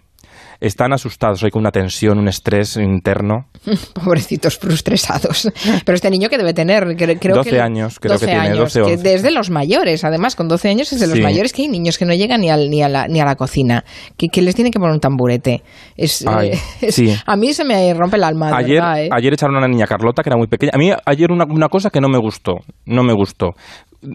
Están 0.59 0.93
asustados, 0.93 1.43
hay 1.43 1.49
con 1.51 1.61
una 1.61 1.71
tensión, 1.71 2.17
un 2.19 2.27
estrés 2.27 2.77
interno. 2.77 3.47
Pobrecitos 3.93 4.57
frustresados. 4.57 5.51
Pero 5.85 5.95
este 5.95 6.09
niño 6.09 6.29
que 6.29 6.37
debe 6.37 6.53
tener, 6.53 6.83
cre- 6.95 7.17
creo 7.19 7.35
12 7.37 7.49
que... 7.49 7.59
años, 7.61 7.99
creo 7.99 8.17
que 8.17 8.25
tiene, 8.25 8.39
años, 8.41 8.73
12, 8.73 8.79
que 8.81 8.93
11. 8.93 9.03
desde 9.09 9.31
los 9.31 9.49
mayores, 9.49 10.03
además, 10.03 10.35
con 10.35 10.47
12 10.47 10.69
años 10.69 10.91
es 10.93 10.99
de 10.99 11.07
los 11.07 11.17
Sí. 11.17 11.21
mayores 11.23 11.53
que 11.53 11.63
hay 11.63 11.67
niños 11.67 11.97
que 11.97 12.05
no 12.05 12.13
llegan 12.13 12.41
ni, 12.41 12.49
al, 12.49 12.69
ni, 12.69 12.81
a, 12.81 12.89
la, 12.89 13.07
ni 13.07 13.19
a 13.19 13.25
la 13.25 13.35
cocina, 13.35 13.83
que, 14.17 14.27
que 14.27 14.41
les 14.41 14.55
tienen 14.55 14.71
que 14.71 14.79
poner 14.79 14.93
un 14.93 14.99
tamburete. 14.99 15.63
Es, 15.97 16.25
Ay, 16.27 16.49
eh, 16.49 16.59
es- 16.81 16.95
sí. 16.95 17.13
A 17.25 17.35
mí 17.35 17.53
se 17.53 17.63
me 17.63 17.93
rompe 17.93 18.17
el 18.17 18.23
alma, 18.23 18.55
Ayer, 18.55 18.75
verdad, 18.81 19.03
¿eh? 19.03 19.09
ayer 19.11 19.33
echaron 19.33 19.55
a 19.55 19.59
una 19.59 19.67
niña 19.67 19.85
Carlota 19.87 20.23
que 20.23 20.29
era 20.29 20.37
muy 20.37 20.47
pequeña. 20.47 20.71
A 20.73 20.77
mí 20.77 20.91
ayer 21.05 21.31
una, 21.31 21.45
una 21.45 21.67
cosa 21.69 21.89
que 21.89 21.99
no 22.01 22.09
me 22.09 22.17
gustó, 22.19 22.53
no 22.85 23.03
me 23.03 23.13
gustó. 23.13 23.51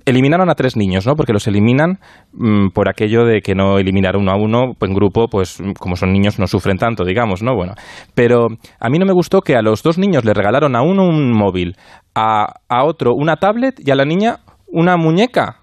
Eliminaron 0.05 0.51
a 0.51 0.55
tres 0.55 0.77
niños, 0.77 1.07
¿no? 1.07 1.15
Porque 1.15 1.33
los 1.33 1.47
eliminan 1.47 1.99
mm, 2.33 2.69
por 2.75 2.89
aquello 2.89 3.25
de 3.25 3.41
que 3.41 3.55
no 3.55 3.79
eliminar 3.79 4.17
uno 4.17 4.33
a 4.33 4.37
uno 4.37 4.75
pues, 4.79 4.91
en 4.91 4.95
grupo, 4.95 5.29
pues 5.29 5.61
mm, 5.61 5.73
como 5.79 5.97
son 5.97 6.13
niños 6.13 6.39
no 6.39 6.47
sufren 6.47 6.79
tanto, 6.79 7.05
digamos, 7.05 7.43
¿no? 7.43 7.55
Bueno, 7.55 7.75
pero 8.15 8.49
a 8.81 8.89
mí 8.89 8.99
no 8.99 9.07
me 9.07 9.13
gustó 9.13 9.41
que 9.41 9.57
a 9.57 9.63
los 9.63 9.83
dos 9.83 9.99
niños 9.99 10.25
le 10.25 10.35
regalaron 10.35 10.77
a 10.77 10.83
uno 10.83 11.05
un 11.05 11.33
móvil, 11.33 11.77
a, 12.15 12.47
a 12.69 12.85
otro 12.85 13.15
una 13.15 13.37
tablet 13.37 13.81
y 13.85 13.91
a 13.91 13.95
la 13.95 14.05
niña 14.05 14.41
una 14.67 14.97
muñeca. 14.97 15.57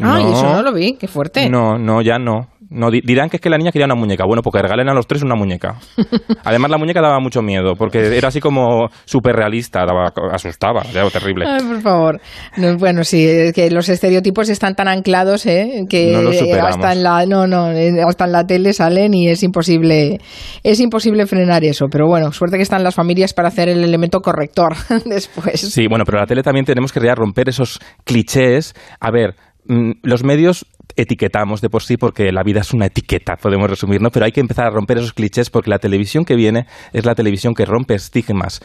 Ay, 0.00 0.24
eso 0.24 0.52
no 0.52 0.62
lo 0.62 0.72
vi, 0.72 0.96
qué 0.96 1.08
fuerte. 1.08 1.50
No, 1.50 1.76
no, 1.76 2.02
ya 2.02 2.18
no. 2.18 2.48
No, 2.70 2.90
di- 2.90 3.00
dirán 3.02 3.30
que 3.30 3.38
es 3.38 3.40
que 3.40 3.48
la 3.50 3.56
niña 3.56 3.72
quería 3.72 3.86
una 3.86 3.94
muñeca. 3.94 4.24
Bueno, 4.26 4.42
porque 4.42 4.60
regalen 4.60 4.88
a 4.88 4.94
los 4.94 5.06
tres 5.06 5.22
una 5.22 5.34
muñeca. 5.34 5.76
Además, 6.44 6.70
la 6.70 6.78
muñeca 6.78 7.00
daba 7.00 7.18
mucho 7.20 7.40
miedo, 7.42 7.74
porque 7.76 8.16
era 8.16 8.28
así 8.28 8.40
como 8.40 8.88
súper 9.04 9.36
realista, 9.36 9.84
daba, 9.86 10.12
asustaba, 10.32 10.82
era 10.92 11.08
terrible. 11.10 11.46
Ay, 11.48 11.62
por 11.66 11.80
favor. 11.80 12.20
No, 12.56 12.76
bueno, 12.76 13.04
sí, 13.04 13.26
es 13.26 13.52
que 13.52 13.70
los 13.70 13.88
estereotipos 13.88 14.48
están 14.48 14.74
tan 14.74 14.88
anclados, 14.88 15.46
¿eh? 15.46 15.84
Que 15.88 16.12
No 16.12 16.22
los 16.22 16.36
hasta 16.40 16.92
en 16.92 17.02
la 17.02 17.24
no, 17.26 17.46
no, 17.46 17.66
hasta 18.06 18.24
en 18.26 18.32
la 18.32 18.44
tele 18.46 18.72
salen 18.72 19.14
y 19.14 19.28
es 19.28 19.42
imposible 19.42 20.18
es 20.62 20.80
imposible 20.80 21.26
frenar 21.26 21.64
eso, 21.64 21.86
pero 21.90 22.06
bueno, 22.06 22.32
suerte 22.32 22.56
que 22.56 22.62
están 22.62 22.84
las 22.84 22.94
familias 22.94 23.32
para 23.32 23.48
hacer 23.48 23.68
el 23.68 23.82
elemento 23.82 24.20
corrector 24.20 24.74
después. 25.04 25.60
Sí, 25.60 25.86
bueno, 25.88 26.04
pero 26.04 26.18
la 26.18 26.26
tele 26.26 26.42
también 26.42 26.66
tenemos 26.66 26.92
que 26.92 27.00
ya 27.00 27.14
romper 27.14 27.48
esos 27.48 27.78
clichés. 28.04 28.74
A 29.00 29.10
ver, 29.10 29.34
los 29.68 30.24
medios 30.24 30.66
etiquetamos 30.96 31.60
de 31.60 31.68
por 31.68 31.82
sí 31.82 31.96
porque 31.96 32.32
la 32.32 32.42
vida 32.42 32.60
es 32.60 32.72
una 32.72 32.86
etiqueta, 32.86 33.36
podemos 33.36 33.68
resumir, 33.68 34.00
¿no? 34.00 34.10
Pero 34.10 34.24
hay 34.24 34.32
que 34.32 34.40
empezar 34.40 34.66
a 34.66 34.70
romper 34.70 34.98
esos 34.98 35.12
clichés 35.12 35.50
porque 35.50 35.70
la 35.70 35.78
televisión 35.78 36.24
que 36.24 36.34
viene 36.34 36.66
es 36.92 37.04
la 37.04 37.14
televisión 37.14 37.54
que 37.54 37.64
rompe 37.64 37.94
estigmas. 37.94 38.60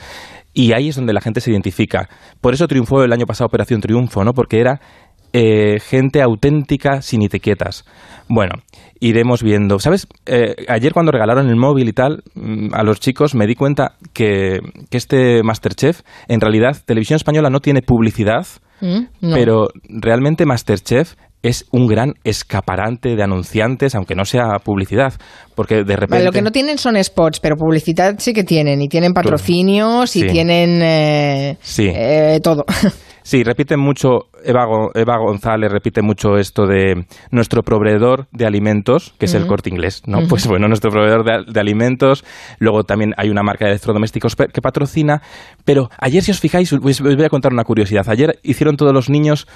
Y 0.54 0.74
ahí 0.74 0.90
es 0.90 0.96
donde 0.96 1.14
la 1.14 1.22
gente 1.22 1.42
se 1.42 1.52
identifica. 1.52 2.10
Por 2.40 2.54
eso 2.54 2.68
triunfó 2.68 3.04
el 3.04 3.12
año 3.12 3.26
pasado 3.26 3.48
Operación 3.48 3.82
Triunfo, 3.82 4.24
¿no? 4.24 4.34
Porque 4.34 4.60
era 4.60 4.82
eh, 5.34 5.80
gente 5.80 6.22
auténtica 6.22 7.02
sin 7.02 7.24
etiquetas. 7.24 7.86
Bueno, 8.30 8.54
iremos 9.00 9.44
viendo. 9.44 9.80
¿Sabes? 9.80 10.08
Eh, 10.26 10.56
ayer 10.68 10.94
cuando 10.94 11.12
regalaron 11.12 11.50
el 11.50 11.56
móvil 11.56 11.90
y 11.90 11.94
tal 11.94 12.24
mm, 12.36 12.74
a 12.74 12.84
los 12.84 13.00
chicos 13.00 13.36
me 13.36 13.48
di 13.48 13.56
cuenta 13.56 13.96
que, 14.14 14.60
que 14.90 14.98
este 14.98 15.44
Masterchef, 15.44 16.02
en 16.28 16.40
realidad, 16.40 16.78
Televisión 16.86 17.18
Española 17.18 17.50
no 17.50 17.60
tiene 17.60 17.82
publicidad, 17.82 18.48
¿Mm? 18.80 19.02
No. 19.22 19.36
pero 19.36 19.68
realmente 19.90 20.46
Masterchef 20.46 21.16
es 21.44 21.66
un 21.72 21.88
gran 21.88 22.14
escaparante 22.24 23.18
de 23.18 23.24
anunciantes, 23.24 23.96
aunque 23.96 24.16
no 24.16 24.24
sea 24.24 24.60
publicidad, 24.64 25.14
porque 25.56 25.84
de 25.84 25.96
repente... 25.98 26.16
Vale, 26.16 26.24
lo 26.26 26.32
que 26.32 26.42
no 26.42 26.52
tienen 26.52 26.78
son 26.78 26.96
spots, 27.04 27.42
pero 27.42 27.58
publicidad 27.58 28.16
sí 28.20 28.32
que 28.32 28.46
tienen. 28.46 28.82
Y 28.82 28.88
tienen 28.88 29.12
patrocinios 29.12 30.16
y 30.16 30.26
tienen 30.26 30.82
eh, 30.82 31.58
Sí. 31.62 31.92
eh, 31.94 32.40
todo. 32.42 32.64
Sí, 33.24 33.44
repiten 33.44 33.80
mucho, 33.80 34.28
Eva, 34.44 34.66
Eva 34.94 35.18
González 35.18 35.72
repite 35.72 36.02
mucho 36.02 36.38
esto 36.38 36.66
de 36.68 37.06
nuestro 37.32 37.64
proveedor 37.64 38.28
de 38.32 38.46
alimentos, 38.46 39.14
que 39.18 39.26
es 39.26 39.34
el 39.34 39.48
corte 39.48 39.70
inglés, 39.70 40.04
¿no? 40.06 40.28
Pues 40.28 40.46
bueno, 40.48 40.68
nuestro 40.68 40.92
proveedor 40.92 41.24
de, 41.24 41.52
de 41.52 41.60
alimentos, 41.60 42.24
luego 42.60 42.84
también 42.84 43.14
hay 43.18 43.30
una 43.30 43.42
marca 43.42 43.66
de 43.66 43.72
electrodomésticos 43.72 44.36
que 44.36 44.62
patrocina, 44.62 45.22
pero 45.66 45.90
ayer 46.00 46.22
si 46.22 46.32
os 46.32 46.40
fijáis, 46.40 46.72
os 46.74 46.80
voy 46.82 47.24
a 47.24 47.30
contar 47.30 47.54
una 47.54 47.64
curiosidad, 47.64 48.08
ayer 48.10 48.40
hicieron 48.44 48.76
todos 48.76 48.94
los 48.94 49.10
niños 49.10 49.48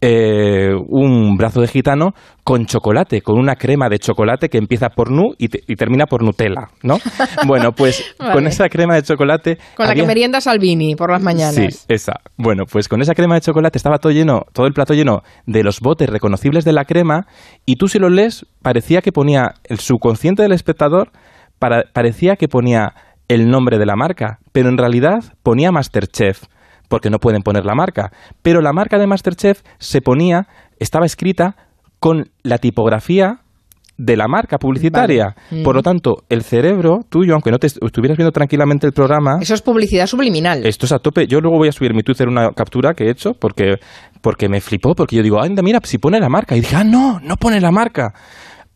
eh, 0.00 0.72
un 0.88 1.36
brazo 1.36 1.60
de 1.60 1.68
gitano 1.68 2.14
con 2.42 2.64
chocolate, 2.66 3.20
con 3.20 3.38
una 3.38 3.56
crema 3.56 3.88
de 3.88 3.98
chocolate 3.98 4.48
que 4.48 4.56
empieza 4.58 4.88
por 4.88 5.10
nu 5.10 5.34
y, 5.38 5.48
te- 5.48 5.60
y 5.66 5.76
termina 5.76 6.06
por 6.06 6.22
Nutella, 6.22 6.68
¿no? 6.82 6.98
Bueno, 7.46 7.72
pues 7.72 8.14
Vale. 8.18 8.32
con 8.32 8.46
esa 8.46 8.68
crema 8.68 8.94
de 8.94 9.02
chocolate... 9.02 9.58
Con 9.76 9.86
la 9.86 9.94
que 9.94 10.04
merienda 10.06 10.40
Salvini 10.40 10.94
por 10.96 11.10
las 11.10 11.22
mañanas. 11.22 11.54
Sí, 11.54 11.68
esa. 11.88 12.14
Bueno, 12.36 12.64
pues 12.64 12.88
con 12.88 13.02
esa 13.02 13.14
crema 13.14 13.34
de 13.34 13.42
chocolate 13.42 13.76
estaba 13.76 13.98
todo 13.98 14.12
lleno, 14.12 14.46
todo 14.52 14.66
el 14.66 14.72
plato 14.72 14.94
lleno 14.94 15.22
de 15.46 15.62
los 15.62 15.80
botes 15.80 16.08
reconocibles 16.08 16.64
de 16.64 16.72
la 16.72 16.84
crema 16.86 17.26
y 17.66 17.76
tú 17.76 17.86
si 17.88 17.98
lo 17.98 18.08
lees 18.08 18.46
parecía 18.62 19.02
que 19.02 19.12
ponía 19.12 19.54
el 19.64 19.78
subconsciente 19.80 20.42
del 20.42 20.52
espectador 20.52 21.10
para- 21.58 21.84
parecía 21.92 22.36
que 22.36 22.48
ponía 22.48 22.94
el 23.28 23.48
nombre 23.50 23.78
de 23.78 23.86
la 23.86 23.96
marca, 23.96 24.38
pero 24.50 24.70
en 24.70 24.78
realidad 24.78 25.22
ponía 25.42 25.70
Masterchef 25.70 26.42
porque 26.90 27.08
no 27.08 27.18
pueden 27.18 27.40
poner 27.42 27.64
la 27.64 27.74
marca, 27.74 28.10
pero 28.42 28.60
la 28.60 28.74
marca 28.74 28.98
de 28.98 29.06
Masterchef 29.06 29.62
se 29.78 30.02
ponía 30.02 30.46
estaba 30.78 31.06
escrita 31.06 31.56
con 32.00 32.24
la 32.42 32.58
tipografía 32.58 33.38
de 33.96 34.16
la 34.16 34.26
marca 34.28 34.56
publicitaria. 34.58 35.36
Vale. 35.50 35.62
Por 35.62 35.74
lo 35.76 35.82
tanto, 35.82 36.24
el 36.30 36.42
cerebro 36.42 37.00
tuyo, 37.10 37.34
aunque 37.34 37.50
no 37.50 37.58
te 37.58 37.66
est- 37.66 37.76
estuvieras 37.84 38.16
viendo 38.16 38.32
tranquilamente 38.32 38.86
el 38.86 38.94
programa, 38.94 39.38
Eso 39.42 39.52
es 39.54 39.60
publicidad 39.60 40.06
subliminal. 40.06 40.64
esto 40.66 40.86
es 40.86 40.92
a 40.92 40.98
tope. 40.98 41.26
Yo 41.26 41.40
luego 41.40 41.58
voy 41.58 41.68
a 41.68 41.72
subir 41.72 41.92
mi 41.94 42.02
Twitter 42.02 42.26
una 42.26 42.50
captura 42.52 42.94
que 42.94 43.04
he 43.04 43.10
hecho 43.10 43.34
porque, 43.34 43.74
porque 44.22 44.48
me 44.48 44.60
flipó, 44.62 44.94
porque 44.94 45.16
yo 45.16 45.22
digo, 45.22 45.38
anda, 45.42 45.62
mira, 45.62 45.80
si 45.84 45.98
pone 45.98 46.18
la 46.18 46.30
marca. 46.30 46.56
Y 46.56 46.60
dije, 46.60 46.76
ah, 46.76 46.84
no, 46.84 47.20
no 47.20 47.36
pone 47.36 47.60
la 47.60 47.70
marca. 47.70 48.14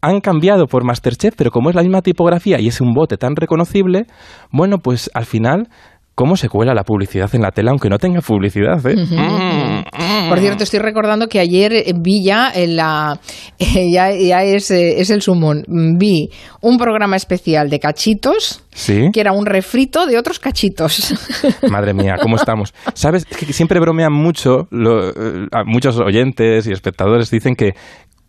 Han 0.02 0.20
cambiado 0.20 0.66
por 0.66 0.84
Masterchef, 0.84 1.32
pero 1.34 1.50
como 1.50 1.70
es 1.70 1.74
la 1.74 1.80
misma 1.82 2.02
tipografía 2.02 2.60
y 2.60 2.68
es 2.68 2.82
un 2.82 2.92
bote 2.92 3.16
tan 3.16 3.34
reconocible, 3.34 4.04
bueno, 4.52 4.76
pues 4.76 5.10
al 5.14 5.24
final, 5.24 5.68
¿cómo 6.14 6.36
se 6.36 6.48
cuela 6.48 6.74
la 6.74 6.84
publicidad 6.84 7.28
en 7.34 7.42
la 7.42 7.50
tela 7.50 7.70
aunque 7.70 7.88
no 7.88 7.98
tenga 7.98 8.20
publicidad? 8.20 8.84
eh? 8.86 8.96
Mm, 8.96 10.28
Por 10.28 10.38
cierto, 10.38 10.64
estoy 10.64 10.80
recordando 10.80 11.28
que 11.28 11.40
ayer 11.40 11.72
eh, 11.72 11.92
vi 11.94 12.22
ya 12.24 12.50
en 12.54 12.76
la 12.76 13.18
eh, 13.58 13.90
ya, 13.92 14.10
ya 14.12 14.42
es, 14.44 14.70
eh, 14.70 15.00
es 15.00 15.10
el 15.10 15.22
sumón. 15.22 15.64
Mm, 15.66 15.98
Vi 15.98 16.30
un 16.60 16.78
programa 16.78 17.16
especial 17.16 17.68
de 17.70 17.78
cachitos 17.80 18.62
Sí. 18.70 19.08
que 19.12 19.20
era 19.20 19.32
un 19.32 19.46
refrito 19.46 20.06
de 20.06 20.18
otros 20.18 20.38
cachitos. 20.40 21.14
Madre 21.70 21.94
mía, 21.94 22.16
¿cómo 22.20 22.36
estamos? 22.36 22.74
¿Sabes? 22.94 23.24
Es 23.30 23.36
que 23.36 23.52
siempre 23.52 23.78
bromean 23.80 24.12
mucho, 24.12 24.66
lo- 24.70 25.10
eh, 25.10 25.46
muchos 25.66 25.98
oyentes 26.00 26.66
y 26.66 26.72
espectadores 26.72 27.30
dicen 27.30 27.54
que 27.54 27.74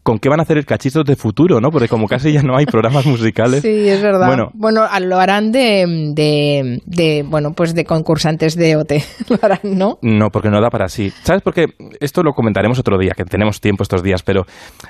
con 0.06 0.20
qué 0.20 0.30
van 0.30 0.40
a 0.40 0.44
hacer 0.44 0.60
el 0.60 0.68
cachito 0.68 1.04
de 1.04 1.16
futuro, 1.16 1.60
¿no? 1.60 1.72
Porque 1.72 1.88
como 1.88 2.06
casi 2.06 2.32
ya 2.32 2.44
no 2.44 2.56
hay 2.56 2.68
programas 2.68 3.08
musicales. 3.08 3.64
Sí, 3.64 3.90
es 3.90 4.04
verdad. 4.04 4.28
Bueno, 4.28 4.52
Bueno, 4.54 4.82
lo 5.02 5.18
harán 5.18 5.52
de, 5.52 6.12
de, 6.14 6.80
de, 6.86 7.24
bueno, 7.28 7.54
pues 7.56 7.74
de 7.74 7.86
concursantes 7.86 8.56
de 8.56 8.76
OT. 8.76 8.92
Lo 9.30 9.40
harán, 9.42 9.62
¿no? 9.64 9.98
No, 10.04 10.30
porque 10.30 10.52
no 10.52 10.62
da 10.62 10.70
para 10.70 10.90
sí. 10.90 11.12
¿Sabes 11.24 11.42
por 11.42 11.56
qué? 11.56 11.66
Esto 12.00 12.22
lo 12.22 12.34
comentaremos 12.34 12.78
otro 12.78 13.00
día, 13.00 13.14
que 13.18 13.24
tenemos 13.26 13.60
tiempo 13.60 13.82
estos 13.82 14.04
días, 14.04 14.22
pero 14.22 14.44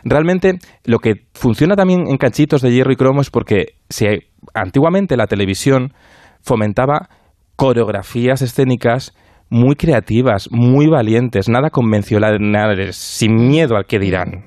realmente 0.03 0.59
lo 0.83 0.99
que 0.99 1.13
funciona 1.33 1.77
también 1.77 2.09
en 2.09 2.17
cachitos 2.17 2.61
de 2.61 2.73
hierro 2.73 2.91
y 2.91 2.97
cromo 2.97 3.21
es 3.21 3.29
porque 3.29 3.67
si 3.89 4.07
antiguamente 4.53 5.15
la 5.15 5.27
televisión 5.27 5.93
fomentaba 6.41 7.07
coreografías 7.55 8.41
escénicas 8.41 9.13
muy 9.49 9.75
creativas, 9.75 10.49
muy 10.51 10.87
valientes, 10.87 11.47
nada 11.49 11.69
convencionales, 11.69 12.95
sin 12.95 13.35
miedo 13.47 13.75
al 13.77 13.85
que 13.85 13.99
dirán. 13.99 14.45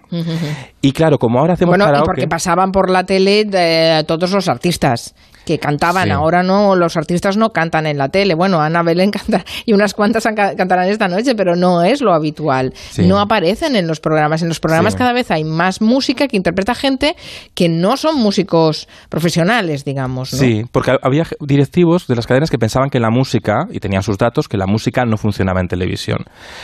Y 0.82 0.92
claro, 0.92 1.18
como 1.18 1.38
ahora 1.38 1.54
hacemos 1.54 1.72
Bueno, 1.72 1.84
y 1.84 1.88
karaoke- 1.88 2.04
porque 2.06 2.28
pasaban 2.28 2.72
por 2.72 2.90
la 2.90 3.04
tele 3.04 3.44
de 3.44 4.04
todos 4.06 4.32
los 4.32 4.48
artistas 4.48 5.14
que 5.44 5.58
cantaban. 5.58 6.04
Sí. 6.04 6.10
Ahora 6.10 6.42
no, 6.42 6.76
los 6.76 6.96
artistas 6.96 7.36
no 7.36 7.50
cantan 7.50 7.86
en 7.86 7.98
la 7.98 8.08
tele. 8.08 8.34
Bueno, 8.34 8.60
Ana 8.60 8.82
Belén 8.82 9.10
canta 9.12 9.44
y 9.64 9.72
unas 9.72 9.94
cuantas 9.94 10.24
cantarán 10.24 10.88
esta 10.88 11.08
noche, 11.08 11.34
pero 11.34 11.56
no 11.56 11.82
es 11.82 12.00
lo 12.00 12.12
habitual. 12.12 12.72
Sí. 12.74 13.06
No 13.06 13.18
aparecen 13.18 13.76
en 13.76 13.86
los 13.86 14.00
programas. 14.00 14.42
En 14.42 14.48
los 14.48 14.60
programas 14.60 14.94
Sí. 14.94 14.98
cada 14.98 15.12
vez 15.12 15.30
hay 15.30 15.44
más 15.44 15.80
música 15.80 16.28
que 16.28 16.36
interpreta 16.36 16.74
gente 16.74 17.14
que 17.54 17.68
no 17.68 17.96
son 17.96 18.16
músicos 18.16 18.88
profesionales, 19.08 19.84
digamos. 19.84 20.32
¿no? 20.32 20.38
Sí, 20.38 20.62
porque 20.72 20.96
había 21.02 21.24
directivos 21.40 22.06
de 22.06 22.16
las 22.16 22.26
cadenas 22.26 22.50
que 22.50 22.58
pensaban 22.58 22.90
que 22.90 23.00
la 23.00 23.10
música, 23.10 23.66
y 23.70 23.80
tenían 23.80 24.02
sus 24.02 24.18
datos, 24.18 24.48
que 24.48 24.56
la 24.56 24.66
música 24.66 25.04
no 25.04 25.16
funcionaba 25.16 25.60
en 25.60 25.68
televisión. 25.68 26.18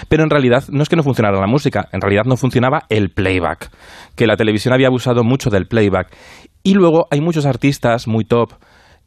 Pero 0.09 0.23
en 0.25 0.31
realidad 0.31 0.65
no 0.69 0.83
es 0.83 0.89
que 0.89 0.97
no 0.97 1.03
funcionara 1.03 1.39
la 1.39 1.47
música, 1.47 1.89
en 1.93 2.01
realidad 2.01 2.23
no 2.27 2.37
funcionaba 2.37 2.83
el 2.89 3.11
playback, 3.11 3.71
que 4.17 4.27
la 4.27 4.37
televisión 4.37 4.75
había 4.75 4.89
abusado 4.89 5.23
mucho 5.25 5.51
del 5.51 5.67
playback. 5.67 6.09
Y 6.65 6.75
luego 6.75 7.07
hay 7.11 7.21
muchos 7.21 7.47
artistas 7.47 8.09
muy 8.09 8.25
top. 8.25 8.53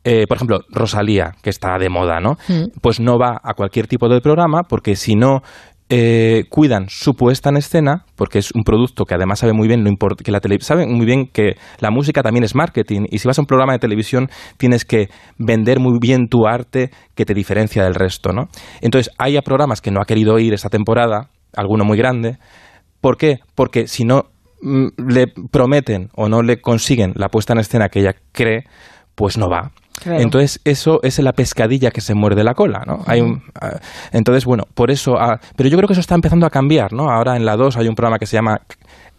eh, 0.03 0.25
por 0.27 0.37
ejemplo, 0.37 0.59
Rosalía, 0.69 1.33
que 1.43 1.49
está 1.49 1.77
de 1.77 1.89
moda, 1.89 2.21
¿no? 2.21 2.37
Pues 2.81 3.01
no 3.01 3.17
va 3.19 3.41
a 3.43 3.53
cualquier 3.55 3.87
tipo 3.87 4.07
de 4.07 4.21
programa 4.21 4.61
porque 4.63 4.95
si 4.95 5.15
no 5.15 5.41
eh, 5.89 6.43
cuidan 6.49 6.85
su 6.87 7.13
puesta 7.13 7.49
en 7.49 7.57
escena, 7.57 8.05
porque 8.15 8.39
es 8.39 8.51
un 8.53 8.63
producto 8.63 9.03
que 9.05 9.15
además 9.15 9.39
sabe 9.39 9.53
muy 9.53 9.67
bien 9.67 9.83
lo 9.83 9.89
import- 9.89 10.21
que 10.21 10.31
la 10.31 10.39
tele 10.39 10.57
saben 10.61 10.93
muy 10.93 11.05
bien 11.05 11.27
que 11.27 11.55
la 11.79 11.91
música 11.91 12.21
también 12.23 12.43
es 12.43 12.55
marketing 12.55 13.05
y 13.09 13.17
si 13.19 13.27
vas 13.27 13.37
a 13.37 13.41
un 13.41 13.47
programa 13.47 13.73
de 13.73 13.79
televisión 13.79 14.27
tienes 14.57 14.85
que 14.85 15.07
vender 15.37 15.79
muy 15.79 15.97
bien 15.99 16.27
tu 16.29 16.45
arte 16.47 16.91
que 17.15 17.25
te 17.25 17.33
diferencia 17.33 17.83
del 17.83 17.95
resto, 17.95 18.31
¿no? 18.33 18.47
Entonces, 18.81 19.11
hay 19.17 19.35
a 19.37 19.41
programas 19.41 19.81
que 19.81 19.91
no 19.91 19.99
ha 20.01 20.05
querido 20.05 20.37
ir 20.39 20.53
esta 20.53 20.69
temporada, 20.69 21.29
alguno 21.55 21.83
muy 21.85 21.97
grande. 21.97 22.37
¿Por 23.01 23.17
qué? 23.17 23.39
Porque 23.55 23.87
si 23.87 24.03
no 24.03 24.17
mm, 24.17 24.37
le 24.61 25.27
prometen 25.51 26.09
o 26.15 26.29
no 26.29 26.41
le 26.41 26.59
consiguen 26.61 27.13
la 27.15 27.29
puesta 27.29 27.53
en 27.53 27.59
escena 27.59 27.89
que 27.89 27.99
ella 27.99 28.15
cree, 28.31 28.63
pues 29.15 29.37
no 29.37 29.49
va. 29.49 29.71
Claro. 30.01 30.19
Entonces, 30.19 30.59
eso 30.63 30.99
es 31.01 31.17
la 31.19 31.33
pescadilla 31.33 31.89
que 31.89 32.01
se 32.01 32.13
muerde 32.13 32.43
la 32.43 32.53
cola, 32.53 32.83
¿no? 32.85 32.99
Hay 33.07 33.19
un, 33.21 33.41
ah, 33.59 33.79
entonces, 34.11 34.45
bueno, 34.45 34.65
por 34.75 34.91
eso... 34.91 35.17
ah, 35.19 35.39
pero 35.55 35.69
yo 35.69 35.77
creo 35.77 35.87
que 35.87 35.93
eso 35.93 36.01
está 36.01 36.13
empezando 36.13 36.45
a 36.45 36.51
cambiar, 36.51 36.93
¿no? 36.93 37.09
Ahora 37.09 37.35
en 37.35 37.45
la 37.45 37.55
2 37.55 37.77
hay 37.77 37.87
un 37.87 37.95
programa 37.95 38.19
que 38.19 38.27
se 38.27 38.37
llama 38.37 38.61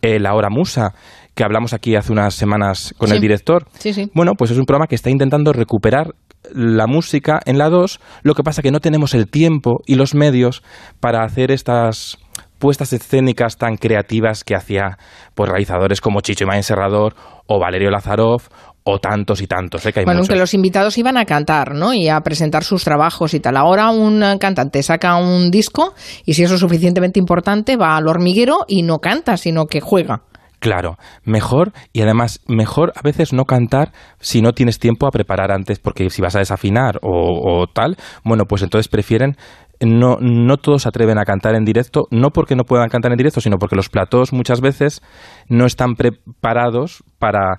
eh, 0.03 0.21
La 0.21 0.35
Hora 0.35 0.51
Musa, 0.51 0.95
que 1.35 1.43
hablamos 1.43 1.73
aquí 1.73 1.97
hace 1.97 2.13
unas 2.13 2.35
semanas 2.35 2.95
con 2.97 3.09
Sí. 3.09 3.15
el 3.17 3.21
director. 3.21 3.67
Sí, 3.79 3.93
sí. 3.93 4.09
Bueno, 4.15 4.35
pues 4.39 4.53
es 4.53 4.59
un 4.59 4.67
programa 4.67 4.87
que 4.87 4.95
está 4.95 5.11
intentando 5.11 5.53
recuperar 5.53 6.15
la 6.55 6.87
música 6.87 7.41
en 7.45 7.59
la 7.59 7.69
2, 7.69 7.99
lo 8.23 8.35
que 8.35 8.45
pasa 8.45 8.63
que 8.63 8.71
no 8.71 8.79
tenemos 8.79 9.15
el 9.15 9.29
tiempo 9.29 9.81
y 9.85 9.97
los 9.97 10.15
medios 10.15 10.63
para 11.01 11.25
hacer 11.25 11.51
estas 11.51 12.19
puestas 12.59 12.93
escénicas 12.93 13.57
tan 13.57 13.77
creativas 13.77 14.45
que 14.45 14.55
hacía 14.55 14.99
pues 15.35 15.49
realizadores 15.49 16.01
como 16.01 16.21
Chicho 16.21 16.45
Imagen 16.45 16.63
Serrador 16.63 17.15
o 17.47 17.59
Valerio 17.59 17.91
Lazarov 17.91 18.43
o 18.85 18.99
tantos 19.01 19.43
y 19.43 19.47
tantos, 19.47 19.85
¿eh? 19.85 19.93
que 19.93 20.01
hay 20.01 20.05
Bueno, 20.07 20.21
muchos. 20.21 20.31
aunque 20.31 20.41
los 20.41 20.55
invitados 20.55 20.97
iban 20.97 21.19
a 21.19 21.27
cantar, 21.27 21.75
¿no? 21.75 21.93
Y 21.93 22.09
a 22.09 22.21
presentar 22.21 22.65
sus 22.65 22.85
trabajos 22.85 23.35
y 23.35 23.41
tal. 23.41 23.57
Ahora 23.59 23.91
un 23.91 24.23
cantante 24.39 24.83
saca 24.83 25.17
un 25.17 25.51
disco 25.51 25.95
y 26.25 26.35
si 26.35 26.43
eso 26.45 26.55
es 26.55 26.61
suficientemente 26.61 27.19
importante 27.21 27.77
va 27.77 27.97
al 27.97 28.09
hormiguero 28.09 28.65
y 28.67 28.83
no 28.83 28.99
canta, 28.99 29.37
sino 29.37 29.67
que 29.67 29.81
juega. 29.81 30.23
Claro, 30.61 30.97
mejor 31.23 31.73
y 31.93 32.01
además 32.01 32.41
mejor 32.49 32.93
a 32.97 33.03
veces 33.03 33.33
no 33.33 33.45
cantar 33.45 33.93
si 34.19 34.43
no 34.43 34.53
tienes 34.53 34.81
tiempo 34.81 35.07
a 35.07 35.11
preparar 35.13 35.53
antes, 35.53 35.79
porque 35.79 36.11
si 36.11 36.21
vas 36.21 36.35
a 36.35 36.41
desafinar 36.41 36.99
o, 37.03 37.61
o 37.63 37.67
tal, 37.69 37.97
bueno, 38.25 38.45
pues 38.47 38.63
entonces 38.63 38.89
prefieren 38.89 39.37
no, 39.81 40.17
no 40.21 40.57
todos 40.57 40.83
se 40.83 40.89
atreven 40.89 41.19
a 41.19 41.25
cantar 41.25 41.55
en 41.55 41.65
directo, 41.65 42.07
no 42.11 42.31
porque 42.31 42.57
no 42.57 42.65
puedan 42.65 42.89
cantar 42.89 43.13
en 43.13 43.19
directo, 43.19 43.41
sino 43.41 43.59
porque 43.59 43.77
los 43.77 43.89
platós 43.89 44.33
muchas 44.33 44.61
veces 44.61 45.03
no 45.49 45.67
están 45.67 45.95
preparados 45.95 47.05
para 47.19 47.57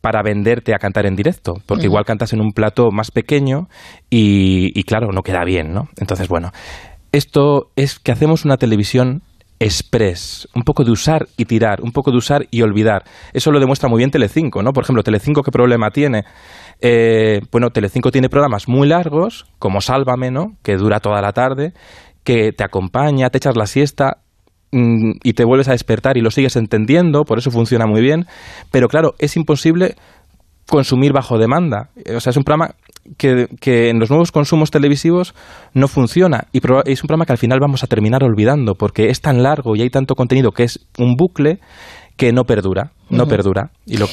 para 0.00 0.22
venderte 0.22 0.74
a 0.74 0.78
cantar 0.78 1.04
en 1.04 1.14
directo, 1.14 1.56
porque 1.66 1.84
igual 1.84 2.06
cantas 2.06 2.32
en 2.32 2.40
un 2.40 2.52
plato 2.52 2.90
más 2.90 3.10
pequeño 3.10 3.68
y, 4.08 4.70
y 4.74 4.84
claro, 4.84 5.08
no 5.12 5.20
queda 5.20 5.44
bien, 5.44 5.74
¿no? 5.74 5.88
Entonces, 5.98 6.26
bueno, 6.28 6.52
esto 7.12 7.70
es 7.76 7.98
que 7.98 8.10
hacemos 8.10 8.46
una 8.46 8.56
televisión 8.56 9.22
express, 9.60 10.48
un 10.54 10.62
poco 10.62 10.84
de 10.84 10.90
usar 10.90 11.28
y 11.36 11.44
tirar, 11.44 11.82
un 11.82 11.92
poco 11.92 12.10
de 12.10 12.16
usar 12.16 12.46
y 12.50 12.62
olvidar. 12.62 13.04
Eso 13.34 13.52
lo 13.52 13.60
demuestra 13.60 13.90
muy 13.90 13.98
bien 13.98 14.10
Telecinco, 14.10 14.62
¿no? 14.62 14.72
Por 14.72 14.84
ejemplo, 14.84 15.02
Telecinco, 15.02 15.42
¿qué 15.42 15.50
problema 15.50 15.90
tiene? 15.90 16.24
Eh, 16.80 17.40
bueno, 17.52 17.68
Telecinco 17.68 18.10
tiene 18.10 18.30
programas 18.30 18.68
muy 18.68 18.88
largos, 18.88 19.44
como 19.58 19.82
Sálvame, 19.82 20.30
¿no? 20.30 20.56
Que 20.62 20.76
dura 20.76 21.00
toda 21.00 21.20
la 21.20 21.32
tarde, 21.32 21.74
que 22.24 22.52
te 22.52 22.64
acompaña, 22.64 23.28
te 23.28 23.36
echas 23.36 23.54
la 23.54 23.66
siesta 23.66 24.22
mm, 24.72 25.18
y 25.22 25.34
te 25.34 25.44
vuelves 25.44 25.68
a 25.68 25.72
despertar 25.72 26.16
y 26.16 26.22
lo 26.22 26.30
sigues 26.30 26.56
entendiendo, 26.56 27.24
por 27.24 27.38
eso 27.38 27.50
funciona 27.50 27.86
muy 27.86 28.00
bien. 28.00 28.24
Pero 28.70 28.88
claro, 28.88 29.14
es 29.18 29.36
imposible 29.36 29.94
consumir 30.66 31.12
bajo 31.12 31.36
demanda. 31.36 31.90
Eh, 32.06 32.14
O 32.16 32.20
sea, 32.20 32.30
es 32.30 32.36
un 32.38 32.44
programa 32.44 32.76
que, 33.16 33.48
que 33.60 33.88
en 33.88 33.98
los 33.98 34.10
nuevos 34.10 34.32
consumos 34.32 34.70
televisivos 34.70 35.34
no 35.74 35.88
funciona 35.88 36.46
y 36.52 36.58
es 36.84 37.02
un 37.02 37.06
programa 37.06 37.26
que 37.26 37.32
al 37.32 37.38
final 37.38 37.58
vamos 37.60 37.82
a 37.82 37.86
terminar 37.86 38.22
olvidando 38.24 38.74
porque 38.74 39.08
es 39.10 39.20
tan 39.20 39.42
largo 39.42 39.76
y 39.76 39.82
hay 39.82 39.90
tanto 39.90 40.14
contenido 40.14 40.52
que 40.52 40.64
es 40.64 40.86
un 40.98 41.16
bucle 41.16 41.60
que 42.16 42.32
no 42.32 42.44
perdura, 42.44 42.92
no 43.08 43.26
perdura. 43.26 43.70
Y 43.86 43.96
lo, 43.96 44.06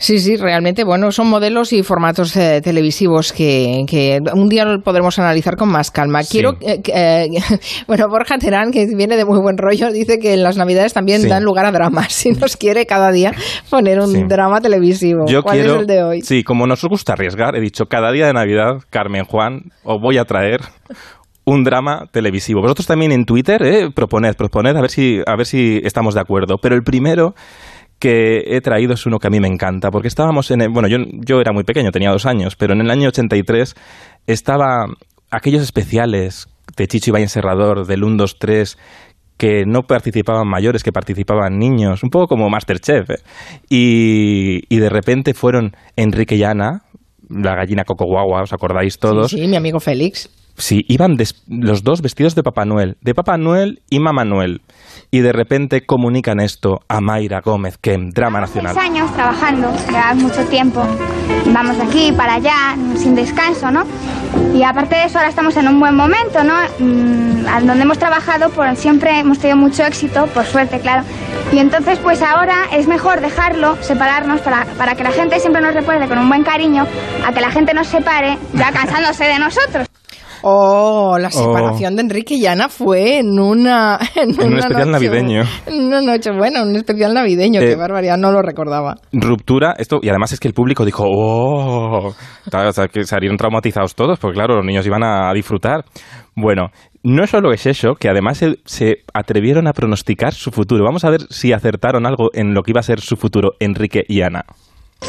Sí, 0.00 0.20
sí, 0.20 0.36
realmente, 0.36 0.84
bueno, 0.84 1.10
son 1.10 1.28
modelos 1.28 1.72
y 1.72 1.82
formatos 1.82 2.36
eh, 2.36 2.60
televisivos 2.62 3.32
que, 3.32 3.82
que 3.88 4.20
un 4.32 4.48
día 4.48 4.64
lo 4.64 4.80
podremos 4.80 5.18
analizar 5.18 5.56
con 5.56 5.68
más 5.70 5.90
calma. 5.90 6.22
Sí. 6.22 6.28
Quiero, 6.38 6.52
eh, 6.60 6.80
que, 6.82 6.92
eh, 6.94 7.28
bueno, 7.88 8.06
Borja 8.08 8.38
Terán, 8.38 8.70
que 8.70 8.86
viene 8.94 9.16
de 9.16 9.24
muy 9.24 9.40
buen 9.40 9.58
rollo, 9.58 9.90
dice 9.90 10.20
que 10.20 10.34
en 10.34 10.44
las 10.44 10.56
navidades 10.56 10.94
también 10.94 11.22
Sí. 11.22 11.28
dan 11.28 11.42
lugar 11.42 11.66
a 11.66 11.72
dramas 11.72 12.24
y 12.26 12.30
nos 12.30 12.56
quiere 12.56 12.86
cada 12.86 13.10
día 13.10 13.32
poner 13.70 13.98
un 13.98 14.12
Sí. 14.12 14.22
drama 14.28 14.60
televisivo. 14.60 15.24
yo 15.26 15.42
¿Cuál 15.42 15.56
quiero, 15.58 15.74
es 15.74 15.80
el 15.80 15.86
de 15.88 16.02
hoy? 16.04 16.20
sí, 16.22 16.44
como 16.44 16.68
nos 16.68 16.84
gusta 16.84 17.14
arriesgar, 17.14 17.56
he 17.56 17.60
dicho 17.60 17.86
cada 17.86 18.12
día 18.12 18.26
de 18.28 18.34
Navidad, 18.34 18.76
Carmen 18.90 19.24
Juan, 19.24 19.62
os 19.82 20.00
voy 20.00 20.18
a 20.18 20.24
traer 20.24 20.60
un 21.44 21.64
drama 21.64 22.04
televisivo. 22.12 22.60
Vosotros 22.60 22.86
también 22.86 23.10
en 23.10 23.24
Twitter, 23.24 23.62
eh, 23.64 23.88
proponed, 23.92 24.34
proponed 24.36 24.76
a 24.76 24.80
ver 24.80 24.90
si 24.90 25.18
a 25.26 25.34
ver 25.34 25.46
si 25.46 25.80
estamos 25.82 26.14
de 26.14 26.20
acuerdo. 26.20 26.56
Pero 26.62 26.74
el 26.76 26.82
primero 26.82 27.34
que 27.98 28.42
he 28.46 28.60
traído 28.60 28.94
es 28.94 29.06
uno 29.06 29.18
que 29.18 29.26
a 29.26 29.30
mí 29.30 29.40
me 29.40 29.48
encanta, 29.48 29.90
porque 29.90 30.08
estábamos 30.08 30.50
en... 30.50 30.60
el- 30.62 30.70
bueno, 30.70 30.88
yo, 30.88 30.98
yo 31.12 31.40
era 31.40 31.52
muy 31.52 31.64
pequeño, 31.64 31.90
tenía 31.90 32.10
dos 32.10 32.26
años, 32.26 32.54
pero 32.56 32.72
en 32.74 32.80
el 32.80 32.90
año 32.90 33.08
83 33.08 33.74
estaba 34.26 34.86
aquellos 35.30 35.62
especiales 35.62 36.46
de 36.76 36.86
Chicho 36.86 37.10
Ibañez 37.10 37.32
Serrador, 37.32 37.86
del 37.86 38.04
1, 38.04 38.16
2, 38.16 38.38
3, 38.38 38.78
que 39.36 39.64
no 39.66 39.82
participaban 39.82 40.48
mayores, 40.48 40.82
que 40.82 40.92
participaban 40.92 41.58
niños, 41.58 42.02
un 42.02 42.10
poco 42.10 42.26
como 42.28 42.48
Masterchef. 42.50 43.10
¿eh? 43.10 43.16
Y, 43.68 44.62
y 44.68 44.78
de 44.78 44.88
repente 44.90 45.34
fueron 45.34 45.72
Enrique 45.96 46.36
y 46.36 46.42
Ana, 46.44 46.82
la 47.28 47.54
gallina 47.54 47.84
Coco 47.84 48.04
Guagua, 48.06 48.42
¿os 48.42 48.52
acordáis 48.52 48.98
todos? 48.98 49.30
Sí, 49.30 49.38
sí, 49.38 49.46
mi 49.48 49.56
amigo 49.56 49.80
Félix. 49.80 50.30
Sí, 50.58 50.84
iban 50.88 51.16
des- 51.16 51.42
los 51.48 51.84
dos 51.84 52.02
vestidos 52.02 52.34
de 52.34 52.42
Papá 52.42 52.64
Noel, 52.64 52.96
de 53.00 53.14
Papá 53.14 53.36
Noel 53.38 53.80
y 53.90 54.00
Mamá 54.00 54.24
Noel. 54.24 54.60
Y 55.10 55.20
de 55.20 55.32
repente 55.32 55.86
comunican 55.86 56.40
esto 56.40 56.80
a 56.88 57.00
Mayra 57.00 57.40
Gómez, 57.40 57.78
que 57.78 57.94
en 57.94 58.10
Drama 58.10 58.40
Nacional. 58.40 58.74
Seis 58.74 58.90
años 58.90 59.12
trabajando, 59.14 59.72
ya 59.90 60.12
mucho 60.14 60.44
tiempo. 60.46 60.84
Vamos 61.46 61.78
de 61.78 61.84
aquí 61.84 62.12
para 62.12 62.34
allá, 62.34 62.76
sin 62.96 63.14
descanso, 63.14 63.70
¿no? 63.70 63.84
Y 64.54 64.62
aparte 64.64 64.96
de 64.96 65.04
eso, 65.04 65.18
ahora 65.18 65.30
estamos 65.30 65.56
en 65.56 65.68
un 65.68 65.80
buen 65.80 65.94
momento, 65.94 66.44
¿no? 66.44 66.54
Mm, 66.78 67.66
donde 67.66 67.82
hemos 67.84 67.98
trabajado, 67.98 68.50
por 68.50 68.74
siempre 68.76 69.20
hemos 69.20 69.38
tenido 69.38 69.56
mucho 69.56 69.84
éxito, 69.84 70.26
por 70.34 70.44
suerte, 70.44 70.80
claro. 70.80 71.04
Y 71.52 71.58
entonces, 71.58 71.98
pues 72.00 72.20
ahora 72.20 72.56
es 72.72 72.86
mejor 72.86 73.20
dejarlo, 73.22 73.76
separarnos, 73.80 74.40
para, 74.42 74.66
para 74.76 74.94
que 74.94 75.04
la 75.04 75.12
gente 75.12 75.40
siempre 75.40 75.62
nos 75.62 75.72
recuerde 75.72 76.06
con 76.08 76.18
un 76.18 76.28
buen 76.28 76.42
cariño, 76.42 76.86
a 77.26 77.32
que 77.32 77.40
la 77.40 77.50
gente 77.50 77.72
nos 77.72 77.86
separe, 77.86 78.36
ya 78.52 78.70
cansándose 78.72 79.24
de 79.24 79.38
nosotros. 79.38 79.87
Oh, 80.42 81.16
la 81.18 81.30
separación 81.30 81.96
de 81.96 82.02
Enrique 82.02 82.34
y 82.34 82.46
Ana 82.46 82.68
fue 82.68 83.18
en 83.18 83.38
una... 83.38 83.98
En, 84.16 84.30
un 84.30 84.52
una 84.52 84.58
especial 84.60 84.90
noche- 84.90 85.06
navideño. 85.08 85.42
En 85.66 85.86
una 85.86 86.00
noche, 86.00 86.30
bueno, 86.32 86.62
un 86.62 86.76
especial 86.76 87.14
navideño, 87.14 87.60
Eh, 87.60 87.66
qué 87.66 87.76
barbaridad, 87.76 88.16
no 88.16 88.30
lo 88.32 88.42
recordaba. 88.42 88.96
Ruptura, 89.12 89.74
esto, 89.78 89.98
y 90.02 90.08
además 90.08 90.32
es 90.32 90.40
que 90.40 90.48
el 90.48 90.54
público 90.54 90.84
dijo, 90.84 91.04
¡oh! 91.06 92.08
O 92.08 92.72
sea, 92.72 92.88
que 92.88 93.04
salieron 93.04 93.36
traumatizados 93.36 93.94
todos, 93.94 94.18
porque 94.18 94.34
claro, 94.36 94.56
los 94.56 94.64
niños 94.64 94.86
iban 94.86 95.02
a 95.04 95.32
disfrutar. 95.34 95.84
Bueno, 96.34 96.68
no 97.02 97.26
solo 97.26 97.52
es 97.52 97.66
eso, 97.66 97.94
que 97.94 98.08
además 98.08 98.38
se, 98.38 98.56
se 98.64 98.96
atrevieron 99.14 99.66
a 99.66 99.72
pronosticar 99.72 100.32
su 100.34 100.50
futuro. 100.50 100.84
Vamos 100.84 101.04
a 101.04 101.10
ver 101.10 101.20
si 101.30 101.52
acertaron 101.52 102.06
algo 102.06 102.28
en 102.32 102.54
lo 102.54 102.62
que 102.62 102.72
iba 102.72 102.80
a 102.80 102.84
ser 102.84 103.00
su 103.00 103.16
futuro, 103.16 103.50
Enrique 103.60 104.02
y 104.08 104.22
Ana. 104.22 104.44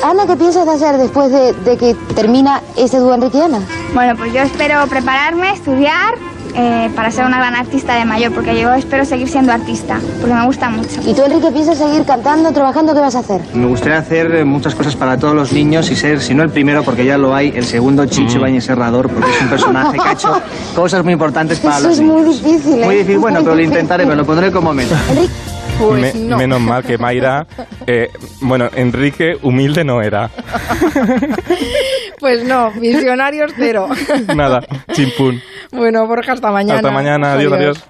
Ana, 0.04 0.25
¿qué 0.28 0.38
piensas 0.38 0.65
hacer 0.67 0.97
después 0.97 1.30
de, 1.32 1.52
de 1.54 1.75
que 1.78 1.93
termina 2.15 2.62
ese 2.78 2.99
dúo 2.99 3.13
Enrique 3.13 3.38
y 3.38 3.41
Ana? 3.41 3.60
Bueno, 3.93 4.15
pues 4.15 4.32
yo 4.32 4.39
espero 4.41 4.86
prepararme, 4.88 5.52
estudiar 5.52 6.13
eh, 6.56 6.89
para 6.95 7.12
ser 7.12 7.25
una 7.25 7.38
gran 7.38 7.56
artista 7.56 7.95
de 7.95 8.06
mayor, 8.06 8.32
porque 8.32 8.58
yo 8.62 8.73
espero 8.75 9.04
seguir 9.04 9.28
siendo 9.28 9.52
artista, 9.52 9.99
porque 10.21 10.34
me 10.34 10.45
gusta 10.45 10.69
mucho. 10.69 11.02
¿Y 11.06 11.13
tú, 11.13 11.23
Enrique, 11.23 11.52
piensas 11.52 11.80
seguir 11.80 12.06
cantando, 12.06 12.52
trabajando? 12.54 12.93
¿Qué 12.93 13.02
vas 13.02 13.15
a 13.15 13.19
hacer? 13.19 13.41
Me 13.54 13.65
gustaría 13.65 13.97
hacer 13.97 14.34
eh, 14.36 14.45
muchas 14.45 14.73
cosas 14.73 14.95
para 14.95 15.17
todos 15.17 15.36
los 15.36 15.52
niños 15.52 15.91
y 15.91 15.97
ser, 15.97 16.21
si 16.21 16.34
no 16.34 16.43
el 16.43 16.49
primero, 16.49 16.84
porque 16.84 17.04
ya 17.04 17.17
lo 17.17 17.36
hay, 17.36 17.49
el 17.54 17.65
segundo 17.65 18.06
Chicho 18.06 18.38
Ibañez 18.38 18.63
Serrador, 18.65 19.10
porque 19.10 19.30
es 19.30 19.41
un 19.41 19.49
personaje 19.49 19.97
que 19.97 20.08
ha 20.08 20.13
hecho 20.13 20.32
cosas 20.75 21.04
muy 21.04 21.12
importantes 21.13 21.60
para 21.60 21.78
Eso 21.80 21.88
los 21.89 21.97
es 21.99 22.06
muy 22.06 22.21
niños. 22.21 22.41
difícil, 22.43 22.84
¿eh? 22.84 22.86
Muy 22.86 22.95
difícil, 22.95 23.19
bueno, 23.19 23.39
pero 23.43 23.56
lo 23.56 23.62
intentaré, 23.62 24.06
me 24.06 24.15
lo 24.15 24.23
pondré 24.25 24.49
como 24.52 24.73
meta. 24.73 24.97
Enrique, 25.10 25.34
Pues 25.79 26.13
Me- 26.15 26.21
no. 26.21 26.37
Menos 26.37 26.59
mal 26.61 26.83
que 26.83 26.97
Mayra, 26.97 27.47
eh, 27.87 28.09
bueno, 28.41 28.69
Enrique 28.75 29.37
humilde 29.41 29.83
no 29.83 30.01
era. 30.01 30.29
Pues 32.19 32.43
no, 32.43 32.71
visionarios 32.71 33.53
cero. 33.57 33.87
Nada, 34.35 34.59
chimpún. 34.91 35.41
bueno, 35.71 36.05
Borja, 36.05 36.33
hasta 36.33 36.51
mañana. 36.51 36.79
Hasta 36.79 36.91
mañana, 36.91 37.31
adiós, 37.33 37.53
adiós. 37.53 37.83